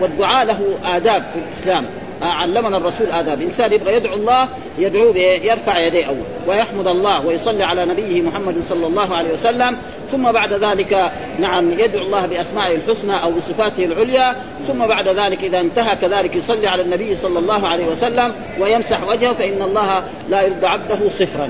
والدعاء 0.00 0.46
له 0.46 0.60
آداب 0.84 1.22
في 1.22 1.38
الإسلام. 1.38 1.86
علمنا 2.22 2.76
الرسول 2.76 3.10
آداب. 3.12 3.42
إنسان 3.42 3.72
يبغى 3.72 3.94
يدعو 3.94 4.14
الله 4.14 4.48
يدعو 4.78 5.14
يرفع 5.16 5.78
يديه 5.78 6.04
أول. 6.06 6.16
ويحمد 6.46 6.86
الله 6.86 7.26
ويصلي 7.26 7.64
على 7.64 7.84
نبيه 7.84 8.22
محمد 8.22 8.56
صلى 8.68 8.86
الله 8.86 9.16
عليه 9.16 9.32
وسلم. 9.34 9.76
ثم 10.12 10.32
بعد 10.32 10.52
ذلك 10.52 11.10
نعم 11.38 11.72
يدعو 11.72 12.06
الله 12.06 12.26
بأسمائه 12.26 12.76
الحسنى 12.76 13.22
أو 13.22 13.30
بصفاته 13.30 13.84
العليا. 13.84 14.36
ثم 14.68 14.86
بعد 14.86 15.08
ذلك 15.08 15.44
إذا 15.44 15.60
انتهى 15.60 15.96
كذلك 15.96 16.36
يصلي 16.36 16.68
على 16.68 16.82
النبي 16.82 17.16
صلى 17.16 17.38
الله 17.38 17.68
عليه 17.68 17.86
وسلم 17.86 18.32
ويمسح 18.60 19.08
وجهه 19.08 19.32
فإن 19.32 19.62
الله 19.62 20.02
لا 20.28 20.42
يرد 20.42 20.64
عبده 20.64 20.98
صفرا 21.10 21.48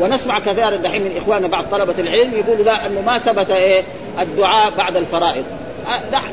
ونسمع 0.00 0.38
كثيرا 0.38 0.76
دحين 0.76 1.02
من 1.02 1.16
إخواننا 1.22 1.48
بعض 1.48 1.64
طلبة 1.70 1.94
العلم 1.98 2.34
يقولوا 2.34 2.64
لا 2.64 2.86
أنه 2.86 3.00
ما 3.00 3.18
ثبت 3.18 3.50
إيه؟ 3.50 3.82
الدعاء 4.20 4.72
بعد 4.76 4.96
الفرائض. 4.96 5.44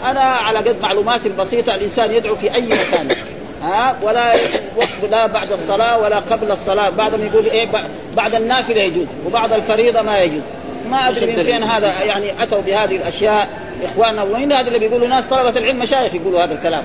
أنا 0.06 0.22
على 0.22 0.58
قد 0.58 0.82
معلوماتي 0.82 1.28
البسيطة 1.28 1.76
الإنسان 1.76 2.16
يدعو 2.16 2.36
في 2.36 2.56
أي 2.56 2.62
مكان. 2.62 3.16
ها؟ 3.64 3.96
ولا 4.02 4.34
وقت 4.78 5.12
لا 5.12 5.28
بعد 5.28 5.52
الصلاة 5.52 6.00
ولا 6.00 6.20
قبل 6.20 6.52
الصلاة. 6.52 6.90
ما 6.90 7.12
يقول 7.34 7.46
إيه 7.46 7.68
بعد 8.16 8.36
النافلة 8.36 8.82
يجوز 8.82 9.08
وبعد 9.26 9.54
الفريضة 9.54 10.02
ما 10.02 10.20
يجوز. 10.20 10.42
ما 10.90 11.10
أدري 11.10 11.26
من 11.26 11.44
فين 11.44 11.64
هذا 11.64 12.04
يعني 12.04 12.44
أتوا 12.44 12.62
بهذه 12.62 12.96
الأشياء. 12.96 13.50
إخواننا 13.84 14.24
وين 14.24 14.54
هذا 14.54 14.68
اللي 14.68 14.80
بيقولوا 14.80 15.08
ناس 15.08 15.26
طلبة 15.26 15.60
العلم 15.60 15.80
مشايخ 15.80 16.16
يقولوا 16.16 16.44
هذا 16.44 16.54
الكلام. 16.54 16.84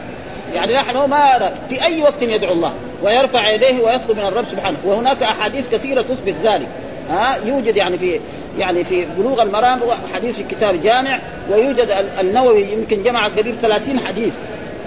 يعني 0.54 0.72
نحن 0.72 0.96
ما 0.96 1.52
في 1.68 1.82
أي 1.82 2.02
وقت 2.02 2.22
يدعو 2.22 2.52
الله 2.52 2.72
ويرفع 3.02 3.50
يديه 3.50 3.82
ويطلب 3.82 4.18
من 4.18 4.26
الرب 4.26 4.44
سبحانه. 4.50 4.76
وهناك 4.84 5.22
أحاديث 5.22 5.64
كثيرة 5.72 6.02
تثبت 6.02 6.34
ذلك. 6.42 6.68
ها؟ 7.10 7.36
يوجد 7.46 7.76
يعني 7.76 7.98
في 7.98 8.20
يعني 8.58 8.84
في 8.84 9.06
بلوغ 9.18 9.42
المرام 9.42 9.80
حديث 10.14 10.36
في 10.36 10.42
كتاب 10.42 10.82
جامع 10.82 11.20
ويوجد 11.50 11.88
النووي 12.20 12.62
يمكن 12.72 13.02
جمع 13.02 13.28
قريب 13.28 13.54
30 13.62 14.00
حديث. 14.06 14.32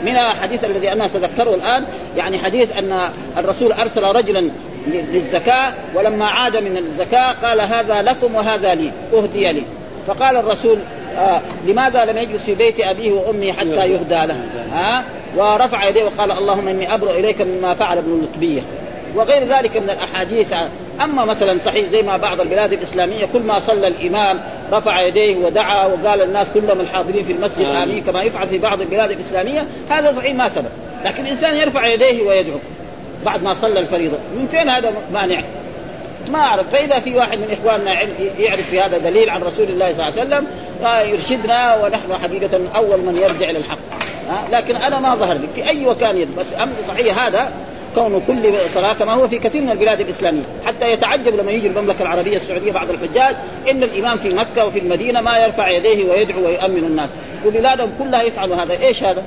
منها 0.05 0.29
حديث 0.29 0.63
الذي 0.63 0.91
أنا 0.91 1.05
أتذكره 1.05 1.55
الآن 1.55 1.85
يعني 2.17 2.37
حديث 2.37 2.77
أن 2.77 3.09
الرسول 3.37 3.71
أرسل 3.71 4.03
رجلا 4.03 4.49
للزكاة 4.87 5.73
ولما 5.95 6.25
عاد 6.25 6.57
من 6.57 6.77
الزكاة 6.77 7.31
قال 7.31 7.61
هذا 7.61 8.01
لكم 8.01 8.35
وهذا 8.35 8.75
لي 8.75 8.91
أهدي 9.13 9.51
لي. 9.53 9.63
فقال 10.07 10.37
الرسول 10.37 10.77
آه 11.17 11.41
لماذا 11.67 12.05
لم 12.05 12.17
يجلس 12.17 12.43
في 12.43 12.55
بيت 12.55 12.79
أبيه 12.79 13.11
وامه 13.11 13.51
حتى 13.53 13.91
يهدى 13.91 14.25
له؟ 14.25 14.35
ها؟ 14.73 14.99
آه 14.99 15.03
ورفع 15.37 15.87
يديه 15.87 16.03
وقال 16.03 16.31
اللهم 16.31 16.67
إني 16.67 16.93
ابرأ 16.93 17.11
إليك 17.11 17.41
مما 17.41 17.73
فعل 17.73 17.97
ابن 17.97 18.11
اللطبيه 18.11 18.61
وغير 19.15 19.43
ذلك 19.47 19.77
من 19.77 19.89
الأحاديث. 19.89 20.53
أما 21.03 21.25
مثلا 21.25 21.59
صحيح 21.65 21.89
زي 21.91 22.01
ما 22.01 22.17
بعض 22.17 22.41
البلاد 22.41 22.73
الإسلامية 22.73 23.25
كل 23.33 23.39
ما 23.39 23.59
صلى 23.59 23.87
الإمام 23.87 24.39
رفع 24.71 25.01
يديه 25.01 25.35
ودعا 25.35 25.85
وقال 25.85 26.21
الناس 26.21 26.47
كلهم 26.53 26.79
الحاضرين 26.79 27.23
في 27.23 27.31
المسجد 27.31 27.65
آمين. 27.65 28.03
كما 28.03 28.23
يفعل 28.23 28.47
في 28.47 28.57
بعض 28.57 28.81
البلاد 28.81 29.11
الإسلامية 29.11 29.65
هذا 29.89 30.11
صحيح 30.11 30.35
ما 30.35 30.49
ثبت 30.49 30.71
لكن 31.05 31.23
الانسان 31.25 31.55
يرفع 31.55 31.87
يديه 31.87 32.21
ويدعو 32.21 32.57
بعد 33.25 33.43
ما 33.43 33.53
صلى 33.53 33.79
الفريضة. 33.79 34.17
من 34.35 34.47
فين 34.51 34.69
هذا 34.69 34.91
مانع؟ 35.13 35.41
ما 36.31 36.39
أعرف. 36.39 36.69
فإذا 36.69 36.99
في 36.99 37.15
واحد 37.15 37.37
من 37.37 37.57
إخواننا 37.59 38.01
يعرف 38.39 38.69
في 38.69 38.81
هذا 38.81 38.97
دليل 38.97 39.29
عن 39.29 39.43
رسول 39.43 39.65
الله 39.69 39.93
صلى 39.93 40.09
الله 40.09 40.19
عليه 40.19 40.21
وسلم 40.21 40.47
يرشدنا 41.13 41.83
ونحن 41.83 42.13
حقيقة 42.23 42.59
أول 42.75 42.99
من 42.99 43.15
يرجع 43.15 43.49
إلى 43.49 43.59
الحق. 43.59 43.77
لكن 44.51 44.75
أنا 44.75 44.99
ما 44.99 45.15
ظهر 45.15 45.33
لي. 45.33 45.47
في 45.55 45.69
أي 45.69 45.85
مكان 45.85 46.17
يد. 46.17 46.35
بس 46.35 46.53
أمر 46.53 46.73
صحيح 46.87 47.25
هذا 47.25 47.51
كون 47.95 48.21
كل 48.27 48.53
صلاة 48.73 48.93
كما 48.93 49.13
هو 49.13 49.27
في 49.27 49.39
كثير 49.39 49.61
من 49.61 49.71
البلاد 49.71 49.99
الإسلامية، 49.99 50.43
حتى 50.65 50.91
يتعجب 50.91 51.35
لما 51.35 51.51
يجي 51.51 51.67
المملكة 51.67 52.01
العربية 52.01 52.37
السعودية 52.37 52.71
بعض 52.71 52.89
الحجاج 52.89 53.35
إن 53.69 53.83
الإمام 53.83 54.17
في 54.17 54.29
مكة 54.29 54.65
وفي 54.65 54.79
المدينة 54.79 55.21
ما 55.21 55.37
يرفع 55.37 55.69
يديه 55.69 56.09
ويدعو 56.09 56.45
ويؤمن 56.45 56.83
الناس، 56.83 57.09
وبلادهم 57.45 57.89
كلها 57.99 58.21
يفعلوا 58.21 58.55
هذا، 58.55 58.85
إيش 58.85 59.03
هذا؟ 59.03 59.23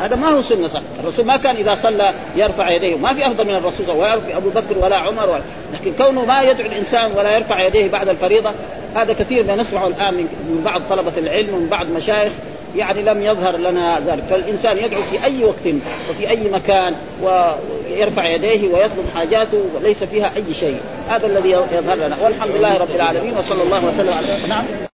هذا 0.00 0.16
ما 0.16 0.28
هو 0.28 0.42
سنة 0.42 0.68
صح، 0.68 0.80
الرسول 1.00 1.26
ما 1.26 1.36
كان 1.36 1.56
إذا 1.56 1.74
صلى 1.74 2.10
يرفع 2.36 2.70
يديه، 2.70 2.96
ما 2.96 3.14
في 3.14 3.26
أفضل 3.26 3.44
من 3.44 3.54
الرسول 3.54 3.90
ولا 3.90 4.20
في 4.20 4.36
أبو 4.36 4.48
بكر 4.48 4.78
ولا 4.78 4.96
عمر 4.96 5.30
ولا. 5.30 5.42
لكن 5.72 5.92
كونه 6.04 6.24
ما 6.24 6.42
يدعو 6.42 6.66
الإنسان 6.66 7.12
ولا 7.16 7.36
يرفع 7.36 7.60
يديه 7.60 7.88
بعد 7.88 8.08
الفريضة 8.08 8.52
هذا 8.96 9.12
كثير 9.12 9.44
ما 9.44 9.56
نسمعه 9.56 9.86
الآن 9.86 10.14
من 10.14 10.62
بعض 10.64 10.82
طلبة 10.90 11.12
العلم 11.18 11.54
ومن 11.54 11.66
بعض 11.66 11.90
مشايخ. 11.90 12.32
يعني 12.78 13.02
لم 13.02 13.22
يظهر 13.22 13.56
لنا 13.56 14.00
ذلك. 14.06 14.22
فالإنسان 14.30 14.78
يدعو 14.78 15.02
في 15.02 15.24
أي 15.24 15.44
وقت 15.44 15.74
وفي 16.10 16.28
أي 16.28 16.48
مكان 16.48 16.94
ويرفع 17.22 18.26
يديه 18.26 18.68
ويطلب 18.74 19.04
حاجاته 19.14 19.64
وليس 19.74 20.04
فيها 20.04 20.30
أي 20.36 20.54
شيء. 20.54 20.80
هذا 21.08 21.26
الذي 21.26 21.50
يظهر 21.50 21.96
لنا. 21.96 22.16
والحمد 22.22 22.56
لله 22.56 22.78
رب 22.78 22.94
العالمين 22.94 23.38
وصلى 23.38 23.62
الله 23.62 23.86
وسلم 23.86 24.12
على 24.12 24.46
نعم 24.48 24.87